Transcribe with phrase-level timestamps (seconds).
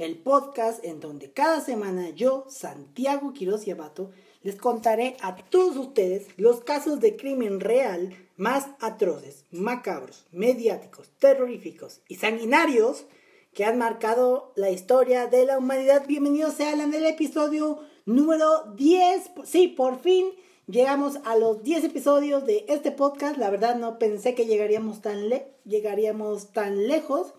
[0.00, 4.12] el podcast en donde cada semana yo, Santiago Quiroz y Abato,
[4.42, 12.00] les contaré a todos ustedes los casos de crimen real más atroces, macabros, mediáticos, terroríficos
[12.08, 13.04] y sanguinarios
[13.52, 16.06] que han marcado la historia de la humanidad.
[16.06, 19.32] Bienvenidos sean en el episodio número 10.
[19.44, 20.30] Sí, por fin
[20.66, 23.36] llegamos a los 10 episodios de este podcast.
[23.36, 27.34] La verdad no pensé que llegaríamos tan, le llegaríamos tan lejos.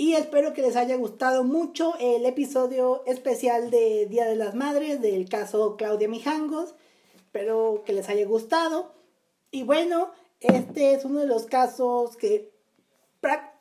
[0.00, 5.02] Y espero que les haya gustado mucho el episodio especial de Día de las Madres
[5.02, 6.76] del caso Claudia Mijangos.
[7.16, 8.92] Espero que les haya gustado.
[9.50, 12.52] Y bueno, este es uno de los casos que,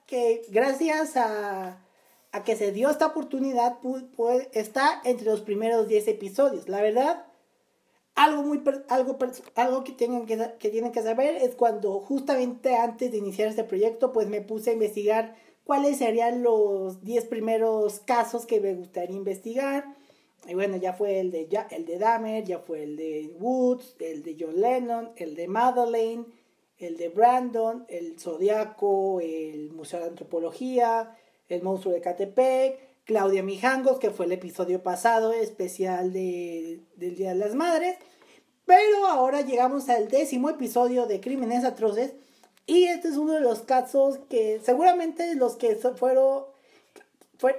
[0.06, 1.84] que gracias a,
[2.32, 3.80] a que se dio esta oportunidad
[4.54, 6.70] está entre los primeros 10 episodios.
[6.70, 7.26] La verdad,
[8.14, 9.18] algo, muy, algo,
[9.56, 13.64] algo que, tienen que, que tienen que saber es cuando justamente antes de iniciar este
[13.64, 19.18] proyecto, pues me puse a investigar cuáles serían los 10 primeros casos que me gustaría
[19.18, 19.84] investigar.
[20.48, 23.98] Y bueno, ya fue el de, ya, el de Dahmer, ya fue el de Woods,
[24.00, 26.26] el de John Lennon, el de Madeleine,
[26.80, 31.14] el de Brandon, el Zodiaco, el Museo de Antropología,
[31.50, 37.30] el Monstruo de Catepec, Claudia Mijangos, que fue el episodio pasado especial de, del Día
[37.30, 37.98] de las Madres.
[38.66, 42.14] Pero ahora llegamos al décimo episodio de Crímenes Atroces
[42.68, 46.44] y este es uno de los casos que seguramente los que fueron,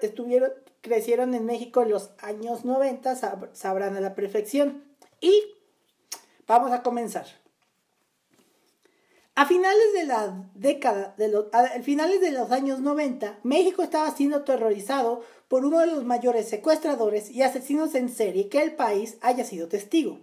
[0.03, 3.17] estuvieron, crecieron en México en los años 90
[3.55, 4.85] sabrán a la perfección.
[5.21, 5.43] Y
[6.47, 7.27] vamos a comenzar.
[9.35, 14.11] A finales de la década, de los, a finales de los años 90, México estaba
[14.11, 19.17] siendo terrorizado por uno de los mayores secuestradores y asesinos en serie que el país
[19.23, 20.21] haya sido testigo.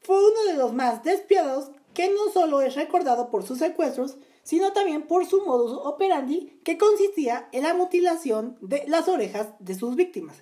[0.00, 4.72] Fue uno de los más despiadados que no solo es recordado por sus secuestros, sino
[4.72, 9.96] también por su modus operandi que consistía en la mutilación de las orejas de sus
[9.96, 10.36] víctimas.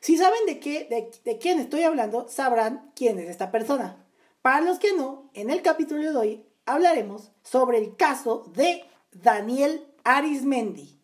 [0.00, 4.04] Si saben de, qué, de, quién estoy hablando, sabrán quién es esta persona.
[4.42, 9.86] Para los que no, en el capítulo de hoy hablaremos sobre el caso de Daniel
[10.04, 10.98] Arismendi,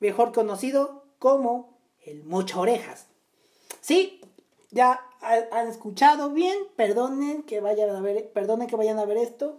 [0.00, 3.06] mejor conocido como el Mucha Orejas.
[3.80, 4.20] Sí,
[4.70, 9.58] ya han escuchado bien, perdonen que vayan a ver, perdonen que vayan a ver esto.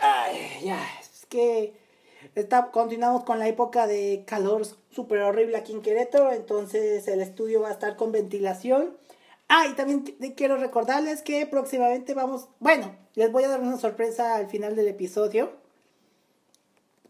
[0.00, 1.74] Ay, ya, es que
[2.34, 7.60] está, continuamos con la época de calor súper horrible aquí en Querétaro, entonces el estudio
[7.60, 8.96] va a estar con ventilación.
[9.48, 10.02] Ah, y también
[10.34, 14.88] quiero recordarles que próximamente vamos, bueno, les voy a dar una sorpresa al final del
[14.88, 15.52] episodio.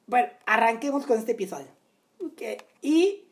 [0.07, 1.69] Bueno, arranquemos con este episodio.
[2.33, 2.59] Okay.
[2.81, 3.25] Y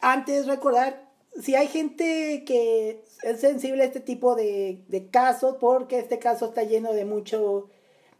[0.00, 1.05] antes recordar
[1.40, 6.62] si hay gente que es sensible a este tipo de, casos, porque este caso está
[6.62, 7.68] lleno de mucho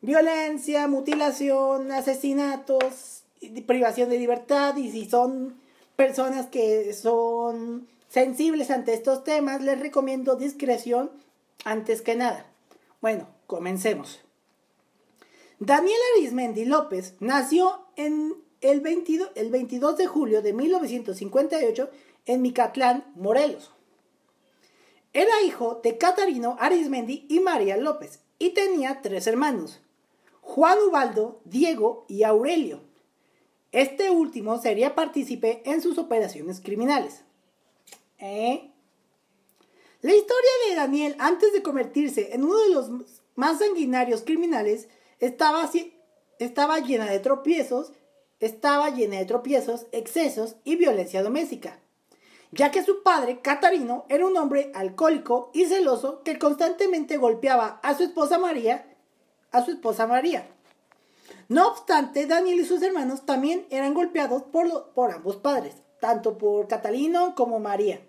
[0.02, 3.22] violencia, mutilación, asesinatos,
[3.66, 5.56] privación de libertad, y si son
[5.96, 11.10] personas que son sensibles ante estos temas, les recomiendo discreción
[11.64, 12.46] antes que nada.
[13.00, 14.20] Bueno, comencemos.
[15.58, 21.90] Daniel Arismendi López nació en el 22, el 22 de julio de 1958
[22.26, 23.70] en Micatlán, Morelos.
[25.12, 29.80] Era hijo de Catarino Arismendi y María López y tenía tres hermanos,
[30.42, 32.82] Juan Ubaldo, Diego y Aurelio.
[33.72, 37.22] Este último sería partícipe en sus operaciones criminales.
[38.18, 38.70] ¿Eh?
[40.02, 42.90] La historia de Daniel antes de convertirse en uno de los
[43.34, 44.88] más sanguinarios criminales
[45.18, 45.70] estaba,
[46.38, 47.92] estaba llena de tropiezos,
[48.38, 51.80] estaba llena de tropiezos, excesos y violencia doméstica
[52.56, 57.94] ya que su padre, Catarino, era un hombre alcohólico y celoso que constantemente golpeaba a
[57.94, 58.86] su esposa María,
[59.52, 60.48] a su esposa María.
[61.48, 66.66] No obstante, Daniel y sus hermanos también eran golpeados por, por ambos padres, tanto por
[66.66, 68.00] Catalino como María.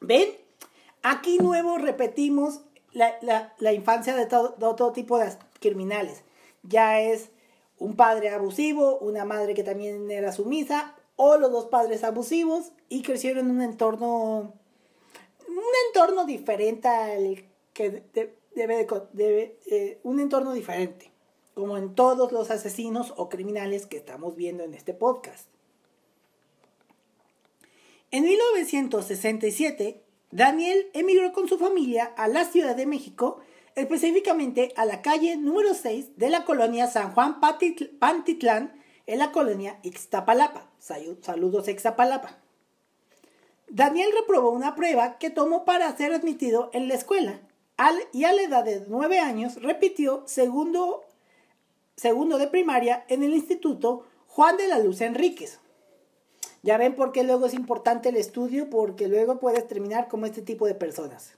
[0.00, 0.28] ¿Ven?
[1.02, 2.60] Aquí nuevo repetimos
[2.92, 6.22] la, infancia de todo, de todo tipo de criminales.
[6.62, 7.30] Ya es
[7.78, 13.02] un padre abusivo, una madre que también era sumisa, o los dos padres abusivos y
[13.02, 14.54] crecieron en un entorno
[15.48, 18.04] un entorno diferente al que
[18.54, 21.10] debe de, eh, un entorno diferente
[21.54, 25.48] como en todos los asesinos o criminales que estamos viendo en este podcast.
[28.12, 30.00] En 1967,
[30.30, 33.40] Daniel emigró con su familia a la Ciudad de México,
[33.74, 38.77] específicamente a la calle número 6 de la colonia San Juan Pantitlán,
[39.08, 40.70] en la colonia Ixtapalapa.
[40.78, 42.38] Saludos Ixtapalapa.
[43.66, 47.40] Daniel reprobó una prueba que tomó para ser admitido en la escuela
[48.12, 51.04] y a la edad de 9 años repitió segundo,
[51.96, 55.58] segundo de primaria en el Instituto Juan de la Luz Enríquez.
[56.62, 60.42] Ya ven por qué luego es importante el estudio, porque luego puedes terminar como este
[60.42, 61.34] tipo de personas.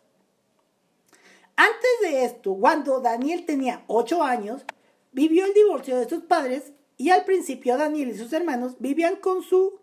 [1.57, 4.65] Antes de esto, cuando Daniel tenía 8 años,
[5.13, 9.43] vivió el divorcio de sus padres y al principio Daniel y sus hermanos vivían con
[9.43, 9.81] su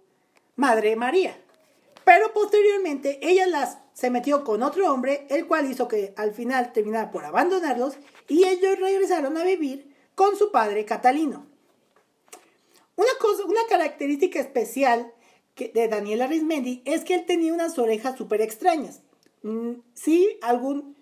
[0.55, 1.35] madre María.
[2.05, 6.73] Pero posteriormente ella las se metió con otro hombre, el cual hizo que al final
[6.73, 7.95] terminara por abandonarlos
[8.27, 11.47] y ellos regresaron a vivir con su padre Catalino.
[12.95, 15.11] Una, cosa, una característica especial
[15.55, 19.01] de Daniel Arismendi es que él tenía unas orejas súper extrañas.
[19.41, 20.95] Mm, sí, algún,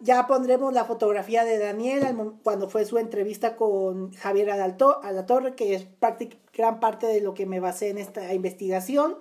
[0.00, 2.04] ya pondremos la fotografía de Daniel
[2.42, 5.86] cuando fue su entrevista con Javier Torre, que es
[6.52, 9.18] gran parte de lo que me basé en esta investigación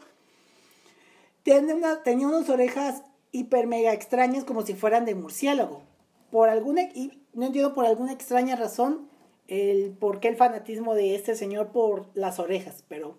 [1.46, 5.84] tenía unas orejas hiper mega extrañas como si fueran de murciélago.
[6.32, 9.08] Por alguna, y no entiendo por alguna extraña razón
[9.48, 13.18] el por qué el fanatismo de este señor por las orejas, pero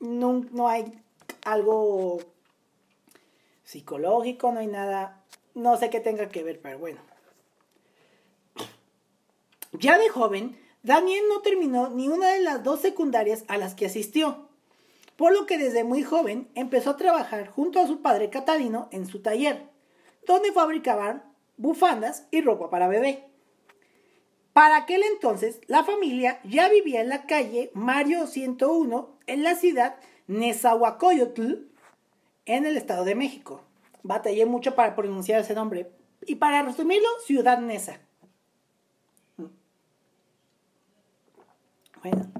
[0.00, 0.92] no, no hay
[1.44, 2.18] algo
[3.62, 5.19] psicológico, no hay nada,
[5.54, 7.00] no sé qué tenga que ver, pero bueno.
[9.72, 13.86] Ya de joven, Daniel no terminó ni una de las dos secundarias a las que
[13.86, 14.50] asistió
[15.20, 19.04] por lo que desde muy joven empezó a trabajar junto a su padre Catalino en
[19.04, 19.68] su taller,
[20.26, 21.22] donde fabricaban
[21.58, 23.28] bufandas y ropa para bebé.
[24.54, 29.96] Para aquel entonces, la familia ya vivía en la calle Mario 101 en la ciudad
[30.26, 31.66] Nezahualcóyotl,
[32.46, 33.60] en el Estado de México.
[34.02, 35.90] Batallé mucho para pronunciar ese nombre.
[36.26, 38.00] Y para resumirlo, Ciudad Neza.
[42.02, 42.30] Bueno,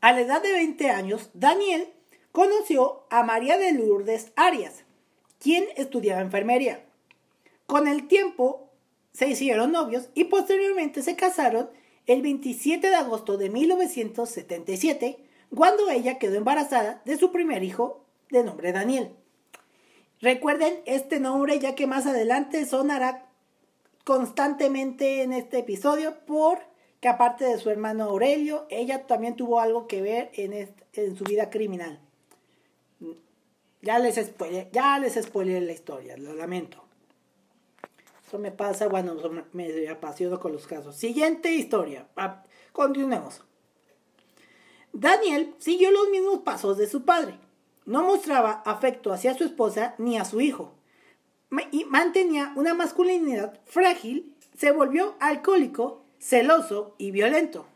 [0.00, 1.88] a la edad de 20 años, Daniel
[2.32, 4.84] conoció a María de Lourdes Arias,
[5.38, 6.84] quien estudiaba enfermería.
[7.66, 8.70] Con el tiempo
[9.12, 11.70] se hicieron novios y posteriormente se casaron
[12.06, 15.24] el 27 de agosto de 1977,
[15.54, 19.14] cuando ella quedó embarazada de su primer hijo de nombre Daniel.
[20.20, 23.26] Recuerden este nombre ya que más adelante sonará
[24.04, 26.58] constantemente en este episodio por
[27.00, 31.48] que aparte de su hermano Aurelio, ella también tuvo algo que ver en, su vida
[31.48, 31.98] criminal.
[33.80, 36.84] Ya les spoilé, ya les la historia, lo lamento.
[38.26, 40.94] Eso me pasa cuando me apasiono con los casos.
[40.96, 42.06] Siguiente historia.
[42.72, 43.42] Continuemos.
[44.92, 47.38] Daniel siguió los mismos pasos de su padre.
[47.90, 50.76] No mostraba afecto hacia su esposa ni a su hijo.
[51.72, 57.66] Y mantenía una masculinidad frágil, se volvió alcohólico celoso y violento.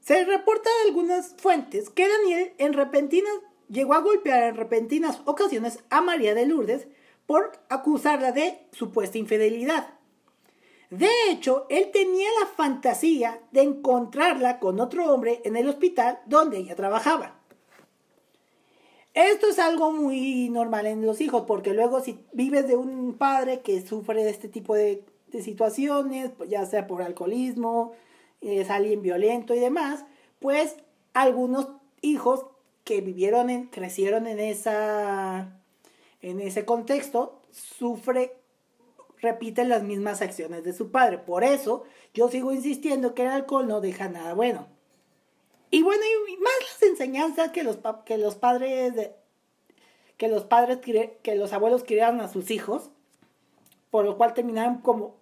[0.00, 3.32] Se reporta de algunas fuentes que Daniel en repentinas
[3.70, 6.86] llegó a golpear en repentinas ocasiones a María de Lourdes
[7.24, 9.94] por acusarla de supuesta infidelidad.
[10.90, 16.58] De hecho, él tenía la fantasía de encontrarla con otro hombre en el hospital donde
[16.58, 17.39] ella trabajaba.
[19.20, 23.60] Esto es algo muy normal en los hijos, porque luego si vives de un padre
[23.60, 27.92] que sufre este tipo de de situaciones, ya sea por alcoholismo,
[28.40, 30.04] es alguien violento y demás,
[30.38, 30.76] pues
[31.12, 31.68] algunos
[32.00, 32.46] hijos
[32.84, 35.56] que vivieron en, crecieron en esa
[36.22, 38.36] en ese contexto, sufre,
[39.22, 41.16] repiten las mismas acciones de su padre.
[41.16, 44.66] Por eso yo sigo insistiendo que el alcohol no deja nada bueno.
[45.70, 49.10] Y bueno, y más las enseñanzas que los, que los padres
[50.16, 52.90] que los padres que los abuelos criaron a sus hijos,
[53.90, 55.20] por lo cual terminaron como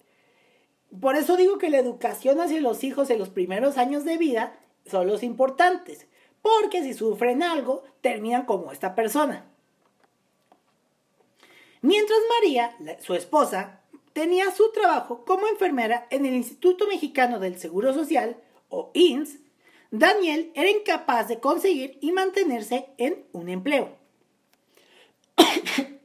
[1.01, 4.59] por eso digo que la educación hacia los hijos en los primeros años de vida
[4.87, 6.07] son los importantes,
[6.41, 9.45] porque si sufren algo, terminan como esta persona.
[11.83, 13.83] Mientras María, su esposa,
[14.15, 18.39] tenía su trabajo como enfermera en el Instituto Mexicano del Seguro Social,
[18.71, 19.39] o INS,
[19.91, 23.97] Daniel era incapaz de conseguir y mantenerse en un empleo.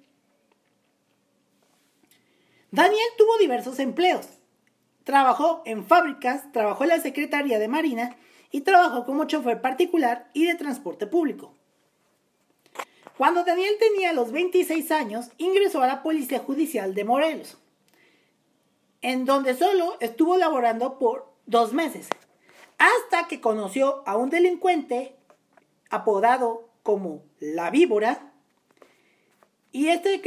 [2.71, 4.27] Daniel tuvo diversos empleos,
[5.03, 8.15] Trabajó en fábricas, trabajó en la Secretaría de Marina
[8.51, 11.53] y trabajó como chofer particular y de transporte público.
[13.17, 17.57] Cuando Daniel tenía los 26 años, ingresó a la Policía Judicial de Morelos,
[19.01, 22.07] en donde solo estuvo laborando por dos meses,
[22.77, 25.15] hasta que conoció a un delincuente
[25.89, 28.34] apodado como La Víbora.
[29.72, 30.22] Y este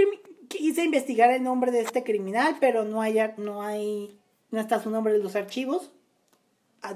[0.48, 4.18] quise investigar el nombre de este criminal, pero no hay, no hay,
[4.50, 5.92] no está su nombre en los archivos,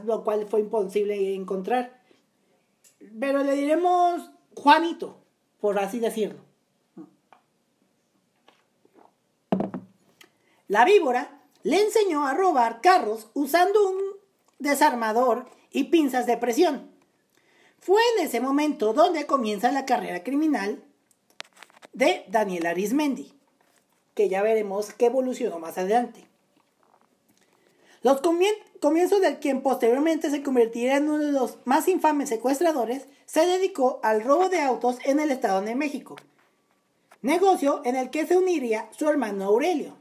[0.04, 2.00] lo cual fue imposible encontrar.
[3.18, 5.20] Pero le diremos Juanito,
[5.60, 6.40] por así decirlo.
[10.68, 14.19] La víbora le enseñó a robar carros usando un
[14.60, 16.90] desarmador y pinzas de presión.
[17.80, 20.84] Fue en ese momento donde comienza la carrera criminal
[21.92, 23.32] de Daniel Arismendi,
[24.14, 26.28] que ya veremos que evolucionó más adelante.
[28.02, 28.20] Los
[28.80, 34.00] comienzos del quien posteriormente se convertiría en uno de los más infames secuestradores, se dedicó
[34.02, 36.16] al robo de autos en el Estado de México,
[37.22, 39.96] negocio en el que se uniría su hermano Aurelio.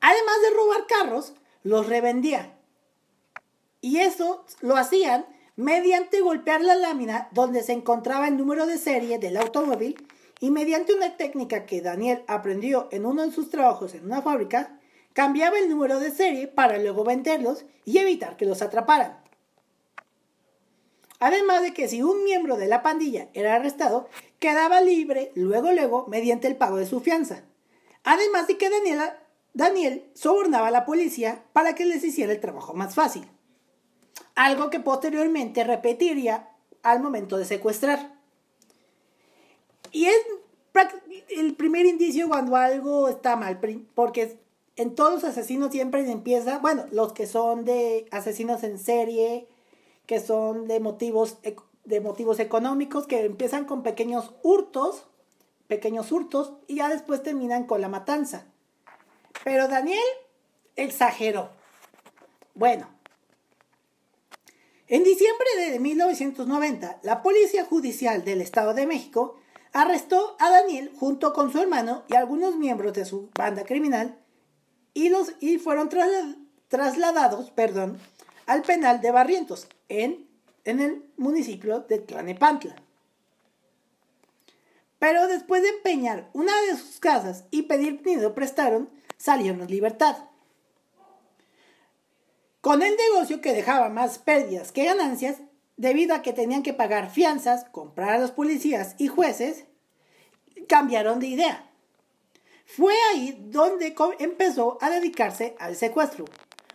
[0.00, 1.32] Además de robar carros,
[1.68, 2.56] los revendía.
[3.82, 9.18] Y eso lo hacían mediante golpear la lámina donde se encontraba el número de serie
[9.18, 9.96] del automóvil
[10.40, 14.80] y mediante una técnica que Daniel aprendió en uno de sus trabajos en una fábrica,
[15.12, 19.18] cambiaba el número de serie para luego venderlos y evitar que los atraparan.
[21.20, 24.08] Además de que si un miembro de la pandilla era arrestado,
[24.38, 27.42] quedaba libre luego luego mediante el pago de su fianza.
[28.04, 29.18] Además de que Daniela
[29.58, 33.26] Daniel sobornaba a la policía para que les hiciera el trabajo más fácil,
[34.36, 36.48] algo que posteriormente repetiría
[36.84, 38.14] al momento de secuestrar.
[39.90, 40.16] Y es
[41.30, 43.58] el primer indicio cuando algo está mal,
[43.96, 44.38] porque
[44.76, 49.48] en todos los asesinos siempre empieza, bueno, los que son de asesinos en serie,
[50.06, 51.38] que son de motivos,
[51.84, 55.08] de motivos económicos, que empiezan con pequeños hurtos,
[55.66, 58.46] pequeños hurtos, y ya después terminan con la matanza.
[59.44, 60.02] Pero Daniel
[60.76, 61.50] exageró.
[62.54, 62.88] Bueno,
[64.88, 69.36] en diciembre de 1990, la Policía Judicial del Estado de México
[69.72, 74.18] arrestó a Daniel junto con su hermano y algunos miembros de su banda criminal
[74.94, 75.90] y, los, y fueron
[76.68, 77.98] trasladados perdón,
[78.46, 80.26] al penal de Barrientos en,
[80.64, 82.76] en el municipio de Tlanepantla.
[84.98, 90.16] Pero después de empeñar una de sus casas y pedir dinero prestaron, salieron en libertad.
[92.60, 95.36] Con el negocio que dejaba más pérdidas que ganancias,
[95.76, 99.64] debido a que tenían que pagar fianzas, comprar a los policías y jueces,
[100.68, 101.70] cambiaron de idea.
[102.66, 106.26] Fue ahí donde empezó a dedicarse al secuestro.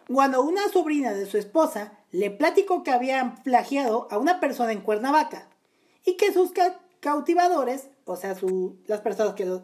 [0.07, 4.81] Cuando una sobrina de su esposa le platicó que habían plagiado a una persona en
[4.81, 5.49] Cuernavaca
[6.05, 6.51] y que sus
[7.03, 8.35] cautivadores, o sea,
[8.87, 9.63] las personas que los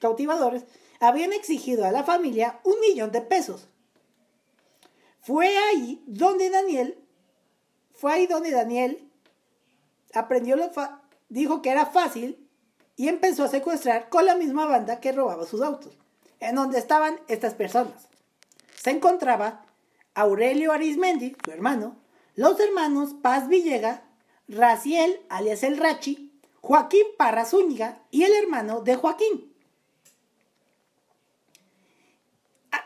[0.00, 0.64] cautivadores,
[0.98, 3.68] habían exigido a la familia un millón de pesos.
[5.20, 6.98] Fue ahí donde Daniel,
[7.94, 9.08] fue ahí donde Daniel
[10.14, 10.68] aprendió lo
[11.28, 12.48] dijo que era fácil
[12.96, 15.96] y empezó a secuestrar con la misma banda que robaba sus autos,
[16.40, 18.08] en donde estaban estas personas.
[18.74, 19.64] Se encontraba
[20.14, 21.96] Aurelio Arismendi, su hermano,
[22.34, 24.02] los hermanos Paz Villega,
[24.48, 26.31] Raciel, alias el Rachi,
[26.62, 29.52] Joaquín Parra Zúñiga y el hermano de Joaquín.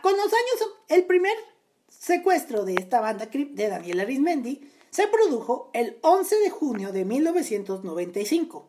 [0.03, 1.37] Con los años, el primer
[1.89, 8.69] secuestro de esta banda de Daniel Arismendi se produjo el 11 de junio de 1995.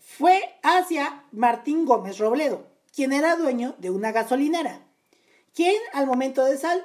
[0.00, 4.84] Fue hacia Martín Gómez Robledo, quien era dueño de una gasolinera,
[5.54, 6.84] quien al momento de sal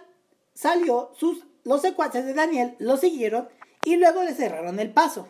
[0.54, 3.50] salió, sus, los secuaces de Daniel lo siguieron
[3.84, 5.28] y luego le cerraron el paso.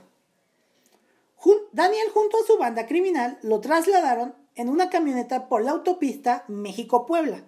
[1.75, 7.43] Daniel junto a su banda criminal lo trasladaron en una camioneta por la autopista México-Puebla.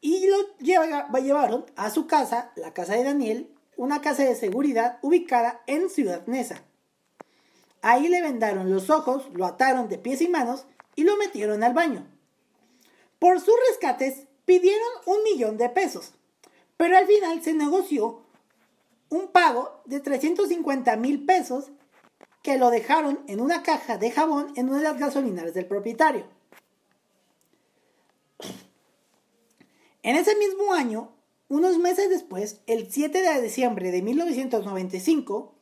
[0.00, 5.62] Y lo llevaron a su casa, la casa de Daniel, una casa de seguridad ubicada
[5.66, 6.62] en Ciudad Neza.
[7.82, 11.74] Ahí le vendaron los ojos, lo ataron de pies y manos y lo metieron al
[11.74, 12.06] baño.
[13.18, 16.14] Por sus rescates pidieron un millón de pesos,
[16.78, 18.22] pero al final se negoció
[19.10, 21.70] un pago de 350 mil pesos
[22.46, 26.28] que lo dejaron en una caja de jabón en una de las gasolineras del propietario.
[30.04, 31.10] En ese mismo año,
[31.48, 35.56] unos meses después, el 7 de diciembre de 1995,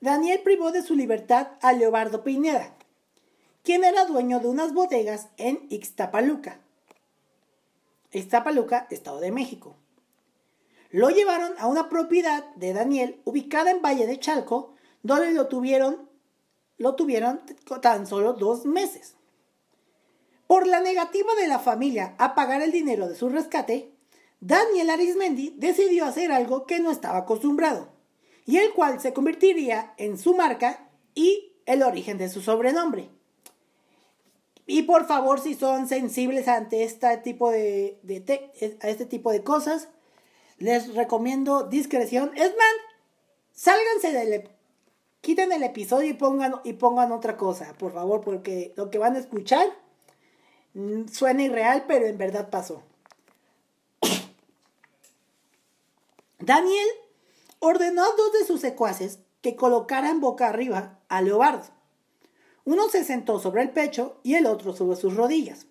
[0.00, 2.76] Daniel privó de su libertad a Leobardo Pineda,
[3.64, 6.60] quien era dueño de unas bodegas en Ixtapaluca,
[8.12, 9.74] Ixtapaluca, Estado de México.
[10.92, 16.08] Lo llevaron a una propiedad de Daniel ubicada en Valle de Chalco, donde lo tuvieron
[16.80, 17.42] lo tuvieron
[17.82, 19.14] tan solo dos meses.
[20.46, 23.92] Por la negativa de la familia a pagar el dinero de su rescate,
[24.40, 27.92] Daniel Arismendi decidió hacer algo que no estaba acostumbrado,
[28.46, 33.10] y el cual se convertiría en su marca y el origen de su sobrenombre.
[34.66, 37.98] Y por favor, si son sensibles ante este tipo de,
[38.80, 39.88] este tipo de cosas,
[40.56, 42.32] les recomiendo discreción.
[42.36, 42.72] Es más,
[43.52, 44.59] sálganse del...
[45.20, 49.16] Quiten el episodio y pongan, y pongan otra cosa, por favor, porque lo que van
[49.16, 49.66] a escuchar
[50.74, 52.82] mm, suena irreal, pero en verdad pasó.
[56.38, 56.88] Daniel
[57.58, 61.64] ordenó a dos de sus secuaces que colocaran boca arriba a Leobardo.
[62.64, 65.66] Uno se sentó sobre el pecho y el otro sobre sus rodillas.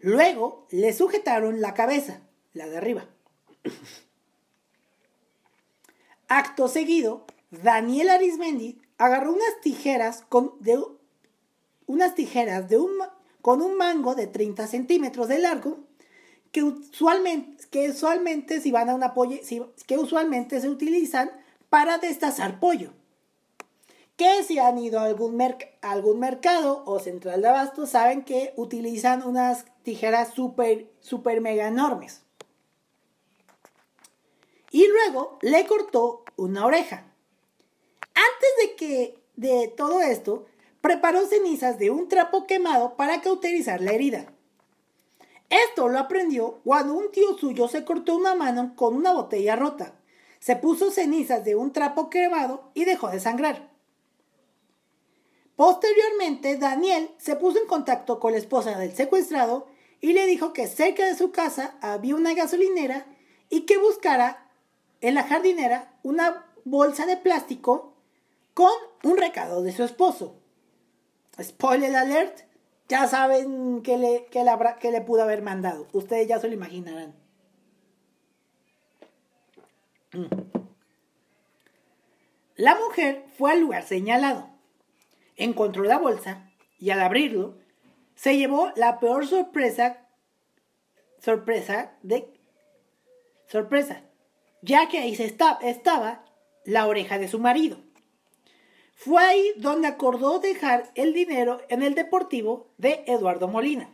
[0.00, 2.20] Luego le sujetaron la cabeza,
[2.52, 3.06] la de arriba.
[6.28, 10.52] Acto seguido, Daniel Arismendi agarró unas tijeras con,
[11.86, 12.92] unas tijeras de un,
[13.42, 15.80] con un mango de 30 centímetros de largo
[16.52, 19.14] que usualmente, que usualmente si van a
[19.86, 21.30] que usualmente se utilizan
[21.68, 22.92] para destazar pollo.
[24.16, 25.40] Que si han ido a algún,
[25.80, 32.22] algún mercado o central de abasto saben que utilizan unas tijeras súper, súper mega enormes.
[34.70, 37.09] Y luego le cortó una oreja.
[38.80, 40.46] Que de todo esto,
[40.80, 44.32] preparó cenizas de un trapo quemado para cauterizar la herida.
[45.50, 50.00] Esto lo aprendió cuando un tío suyo se cortó una mano con una botella rota.
[50.38, 53.70] Se puso cenizas de un trapo quemado y dejó de sangrar.
[55.56, 59.66] Posteriormente, Daniel se puso en contacto con la esposa del secuestrado
[60.00, 63.04] y le dijo que cerca de su casa había una gasolinera
[63.50, 64.50] y que buscara
[65.02, 67.89] en la jardinera una bolsa de plástico
[68.60, 70.36] con un recado de su esposo.
[71.40, 72.40] Spoiler alert,
[72.90, 75.88] ya saben que le, le pudo haber mandado.
[75.94, 77.14] Ustedes ya se lo imaginarán.
[80.12, 80.26] Mm.
[82.56, 84.50] La mujer fue al lugar señalado,
[85.36, 87.56] encontró la bolsa y al abrirlo
[88.14, 90.06] se llevó la peor sorpresa,
[91.18, 92.30] sorpresa de
[93.46, 94.02] sorpresa,
[94.60, 96.26] ya que ahí se estaba
[96.66, 97.78] la oreja de su marido.
[99.02, 103.88] Fue ahí donde acordó dejar el dinero en el deportivo de Eduardo Molina.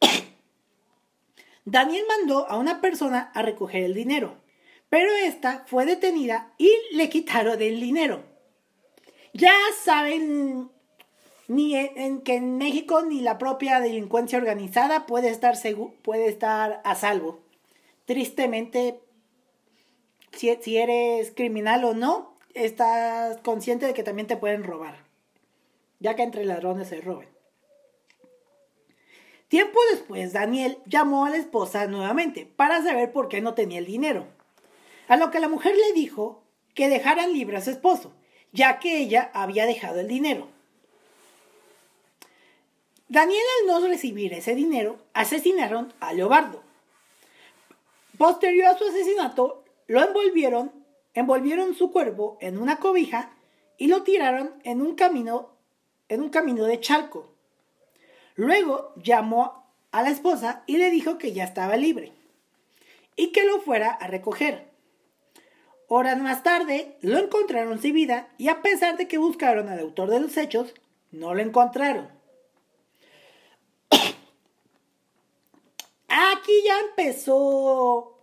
[1.66, 4.38] Daniel mandó a una persona a recoger el dinero,
[4.88, 8.24] pero esta fue detenida y le quitaron el dinero.
[9.34, 9.52] Ya
[9.84, 10.70] saben
[11.46, 15.56] ni en, que en México ni la propia delincuencia organizada puede estar,
[16.00, 17.40] puede estar a salvo.
[18.06, 18.98] Tristemente,
[20.32, 25.04] si eres criminal o no, estás consciente de que también te pueden robar,
[25.98, 27.28] ya que entre ladrones se roben.
[29.48, 33.86] Tiempo después, Daniel llamó a la esposa nuevamente para saber por qué no tenía el
[33.86, 34.26] dinero.
[35.08, 36.40] A lo que la mujer le dijo
[36.74, 38.12] que dejaran libre a su esposo,
[38.52, 40.48] ya que ella había dejado el dinero.
[43.08, 46.62] Daniel, al no recibir ese dinero, asesinaron a Leobardo.
[48.16, 50.79] Posterior a su asesinato, lo envolvieron
[51.14, 53.32] envolvieron su cuerpo en una cobija
[53.76, 55.50] y lo tiraron en un camino,
[56.08, 57.32] en un camino de Chalco.
[58.34, 62.12] Luego llamó a la esposa y le dijo que ya estaba libre
[63.16, 64.70] y que lo fuera a recoger.
[65.88, 70.08] Horas más tarde lo encontraron sin vida y a pesar de que buscaron al autor
[70.10, 70.72] de los hechos,
[71.10, 72.08] no lo encontraron.
[76.08, 78.19] Aquí ya empezó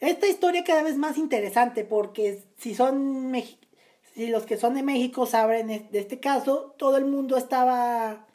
[0.00, 3.32] esta historia cada vez más interesante porque si son
[4.14, 8.26] si los que son de México saben de este caso, todo el mundo estaba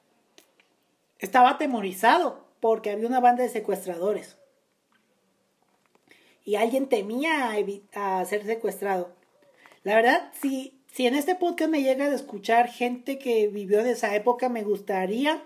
[1.24, 4.38] estaba atemorizado porque había una banda de secuestradores.
[6.46, 7.56] Y alguien temía
[7.94, 9.16] a, ser secuestrado.
[9.84, 13.88] La verdad, si, si en este podcast me llega a escuchar gente que vivió en
[13.88, 15.42] esa época, me gustaría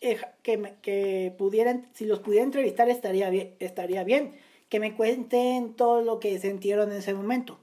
[0.00, 3.54] eh, que, que pudieran, si los pudiera entrevistar, estaría bien.
[3.58, 4.32] Estaría bien
[4.70, 7.58] que me cuenten todo lo que sintieron en ese momento.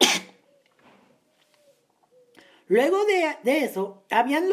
[2.66, 4.48] Luego de, eso, habían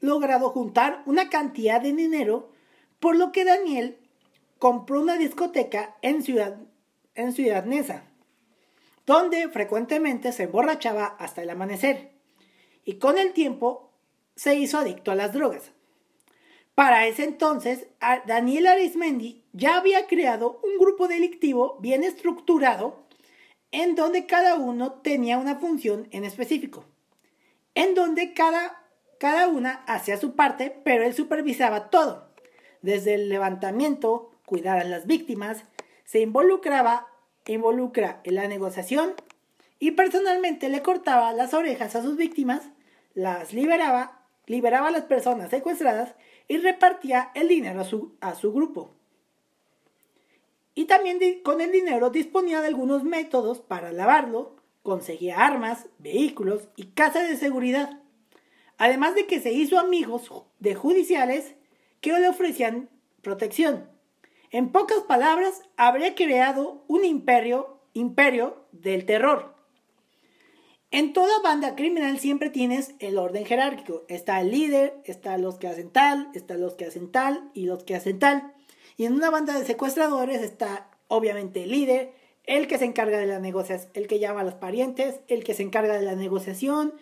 [0.00, 2.50] logrado juntar una cantidad de dinero,
[2.98, 3.98] por lo que Daniel
[4.58, 6.58] compró una discoteca en Ciudad,
[7.14, 8.02] en Ciudad Neza,
[9.06, 12.10] donde frecuentemente se emborrachaba hasta el amanecer,
[12.84, 13.92] y con el tiempo
[14.34, 15.70] se hizo adicto a las drogas.
[16.74, 17.86] Para ese entonces,
[18.26, 23.06] Daniel Arismendi ya había creado un grupo delictivo bien estructurado
[23.72, 26.84] en donde cada uno tenía una función en específico,
[27.74, 28.82] en donde cada,
[29.18, 32.30] cada una hacía su parte, pero él supervisaba todo,
[32.82, 35.64] desde el levantamiento, cuidar a las víctimas,
[36.04, 37.06] se involucraba
[37.52, 39.14] involucra en la negociación
[39.78, 42.62] y personalmente le cortaba las orejas a sus víctimas,
[43.14, 46.14] las liberaba, liberaba a las personas secuestradas
[46.48, 48.94] y repartía el dinero a su, a su grupo.
[50.80, 56.92] Y también con el dinero disponía de algunos métodos para lavarlo, conseguía armas, vehículos y
[56.92, 58.00] casas de seguridad.
[58.78, 61.54] Además de que se hizo amigos de judiciales
[62.00, 62.88] que le ofrecían
[63.20, 63.90] protección.
[64.52, 69.54] En pocas palabras, habría creado un imperio, imperio del terror.
[70.90, 74.06] En toda banda criminal siempre tienes el orden jerárquico.
[74.08, 77.84] Está el líder, están los que hacen tal, están los que hacen tal y los
[77.84, 78.54] que hacen tal.
[78.96, 82.12] Y en una banda de secuestradores está obviamente el líder,
[82.44, 85.54] el que se encarga de la negociación, el que llama a los parientes, el que
[85.54, 86.94] se encarga de la negociación,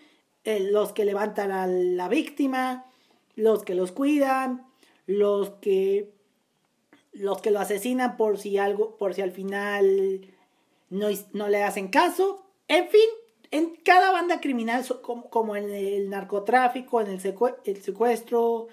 [0.45, 2.87] los que levantan a la víctima,
[3.35, 4.67] los que los cuidan,
[5.07, 6.13] los que
[7.13, 10.21] los que lo asesinan por si algo, por si al final
[10.89, 12.47] no, no le hacen caso.
[12.69, 13.09] En fin,
[13.51, 18.69] en cada banda criminal, como, en el narcotráfico, en el, secuestro,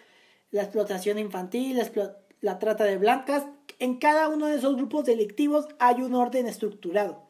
[0.52, 2.18] la explotación infantil, la,
[2.60, 3.46] trata de blancas,
[3.80, 7.24] en cada uno de esos grupos delictivos hay un orden estructurado.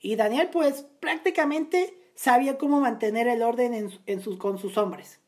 [0.00, 3.74] Y Daniel, pues, prácticamente sabía cómo mantener el orden
[4.06, 5.20] en, sus, con sus hombres.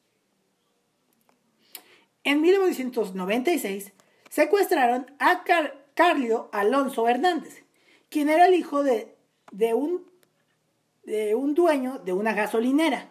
[2.24, 3.92] En 1996
[4.29, 5.44] secuestraron a
[5.94, 7.64] Carlio Alonso Hernández,
[8.09, 9.16] quien era el hijo de,
[9.74, 10.11] un,
[11.05, 13.09] de un dueño de una gasolinera.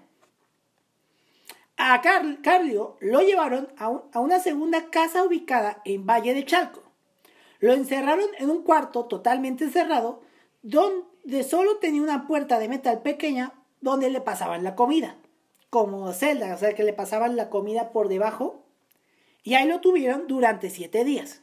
[1.77, 6.83] A Carlio lo llevaron a, a una segunda casa ubicada en Valle de Chalco.
[7.59, 10.21] Lo encerraron en un cuarto totalmente cerrado,
[10.63, 15.17] donde solo tenía una puerta de metal pequeña donde le pasaban la comida,
[15.69, 18.63] como celda, o sea que le pasaban la comida por debajo
[19.43, 21.41] y ahí lo tuvieron durante siete días.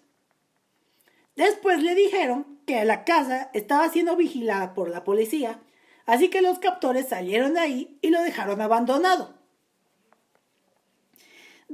[1.37, 5.61] Después le dijeron que la casa estaba siendo vigilada por la policía,
[6.07, 9.44] así que los captores salieron de ahí y lo dejaron abandonado.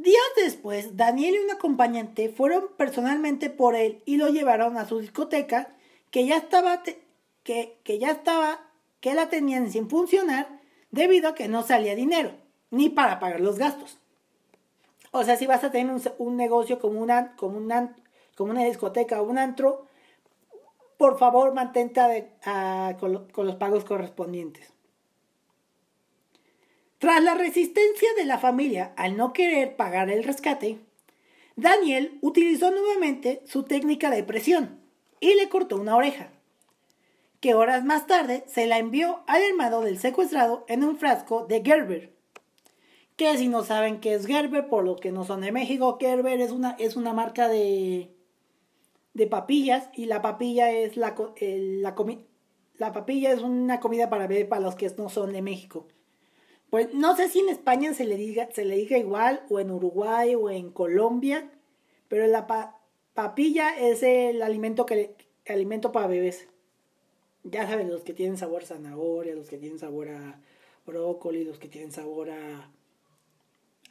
[0.02, 4.98] Días después, Daniel y un acompañante fueron personalmente por él y lo llevaron a su
[4.98, 5.74] discoteca,
[6.10, 6.82] que ya estaba,
[7.42, 8.62] que, que ya estaba,
[9.00, 10.48] que la tenían sin funcionar
[10.90, 12.32] debido a que no salía dinero,
[12.70, 13.98] ni para pagar los gastos.
[15.10, 17.60] O sea, si vas a tener un, negocio como una, como,
[18.34, 19.84] como una discoteca o un antro,
[20.96, 22.00] por favor mantente
[22.98, 24.72] con los pagos correspondientes.
[27.00, 30.80] Tras la resistencia de la familia al no querer pagar el rescate,
[31.56, 34.78] Daniel utilizó nuevamente su técnica de presión
[35.18, 36.30] y le cortó una oreja,
[37.40, 41.62] que horas más tarde se la envió al hermano del secuestrado en un frasco de
[41.64, 42.12] Gerber,
[43.16, 46.38] que si no saben qué es Gerber, por lo que no son de México, Gerber
[46.42, 48.10] es una, es una marca de,
[49.14, 51.94] de papillas y la papilla es la, la,
[52.76, 55.86] la papilla es una comida para beber para los que no son de México.
[56.70, 59.70] Pues no sé si en España se le diga, se le diga igual, o en
[59.70, 61.50] Uruguay, o en Colombia,
[62.08, 62.46] pero la
[63.14, 65.14] papilla es el alimento que
[65.46, 66.46] alimento para bebés.
[67.42, 70.40] Ya saben, los que tienen sabor a zanahoria, los que tienen sabor a
[70.86, 72.70] brócoli, los que tienen sabor a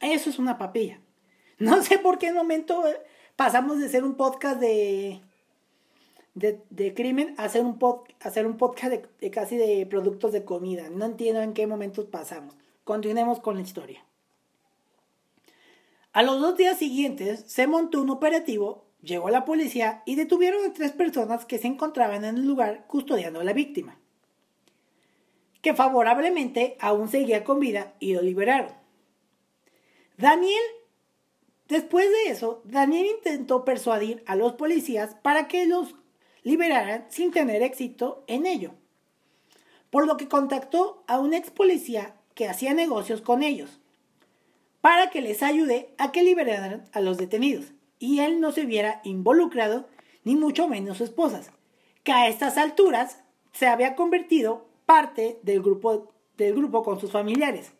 [0.00, 1.00] eso es una papilla.
[1.58, 2.96] No sé por qué momento eh,
[3.36, 5.20] pasamos de ser un podcast de,
[6.34, 7.78] de, crimen a hacer un,
[8.20, 10.88] hacer un podcast de, casi de productos de comida.
[10.88, 12.56] No entiendo en qué momentos pasamos.
[12.84, 14.04] Continuemos con la historia.
[16.12, 20.72] A los dos días siguientes se montó un operativo, llegó la policía y detuvieron a
[20.72, 23.98] tres personas que se encontraban en el lugar custodiando a la víctima,
[25.62, 28.72] que favorablemente aún seguía con vida y lo liberaron.
[30.16, 30.62] Daniel,
[31.68, 35.94] después de eso, Daniel intentó persuadir a los policías para que los
[36.42, 38.72] liberaran sin tener éxito en ello,
[39.90, 43.80] por lo que contactó a un ex policía que hacía negocios con ellos,
[44.80, 49.00] para que les ayude a que liberaran a los detenidos y él no se viera
[49.04, 49.86] involucrado,
[50.24, 51.52] ni mucho menos sus esposas,
[52.02, 57.72] que a estas alturas se había convertido parte del grupo, del grupo con sus familiares.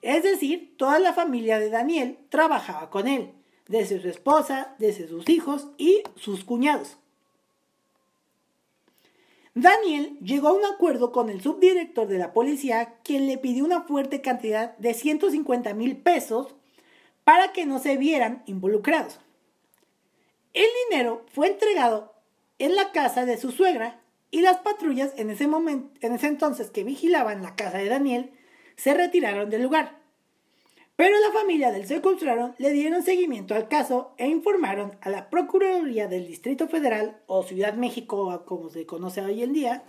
[0.00, 3.32] Es decir, toda la familia de Daniel trabajaba con él,
[3.68, 6.96] desde su esposa, desde sus hijos y sus cuñados.
[9.60, 13.82] Daniel llegó a un acuerdo con el subdirector de la policía, quien le pidió una
[13.82, 16.54] fuerte cantidad de 150 mil pesos
[17.24, 19.18] para que no se vieran involucrados.
[20.54, 22.14] El dinero fue entregado
[22.60, 26.70] en la casa de su suegra y las patrullas en ese momento, en ese entonces
[26.70, 28.30] que vigilaban la casa de Daniel,
[28.76, 29.98] se retiraron del lugar.
[30.98, 36.08] Pero la familia del secuestrado le dieron seguimiento al caso e informaron a la Procuraduría
[36.08, 39.84] del Distrito Federal o Ciudad México, como se conoce hoy en día,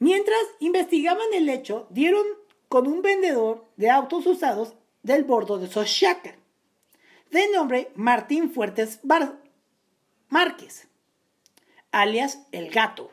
[0.00, 2.24] Mientras investigaban el hecho, dieron
[2.70, 6.36] con un vendedor de autos usados del bordo de Sochaca,
[7.30, 9.00] de nombre Martín Fuertes
[10.30, 10.88] Márquez,
[11.92, 13.10] alias El Gato,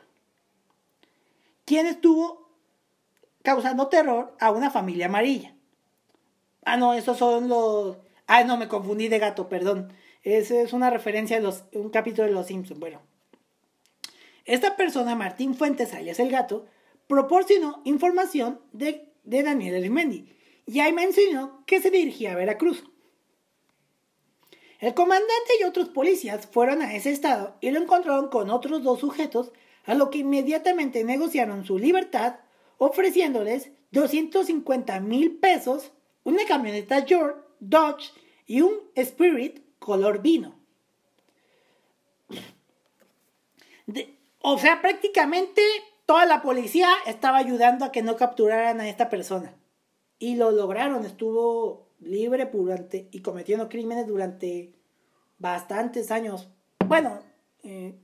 [1.66, 2.48] quien estuvo
[3.42, 5.57] causando terror a una familia amarilla.
[6.70, 7.96] Ah, no, esos son los...
[8.26, 9.90] Ah, no, me confundí de gato, perdón.
[10.22, 12.78] Esa es una referencia a los, un capítulo de Los Simpsons.
[12.78, 13.00] Bueno,
[14.44, 16.66] esta persona, Martín Fuentes, alias El Gato,
[17.06, 22.84] proporcionó información de, de Daniel Arismendi y ahí mencionó que se dirigía a Veracruz.
[24.78, 29.00] El comandante y otros policías fueron a ese estado y lo encontraron con otros dos
[29.00, 29.52] sujetos,
[29.86, 32.40] a lo que inmediatamente negociaron su libertad,
[32.76, 35.92] ofreciéndoles 250 mil pesos,
[36.28, 38.12] una camioneta George, Dodge
[38.46, 40.54] y un Spirit color vino.
[44.40, 45.62] o sea, prácticamente
[46.06, 49.54] toda la policía estaba ayudando a que no capturaran a esta persona.
[50.18, 54.74] Y lo lograron, estuvo libre durante, y cometiendo crímenes durante
[55.38, 56.48] bastantes años.
[56.86, 57.20] Bueno,
[57.62, 57.94] eh,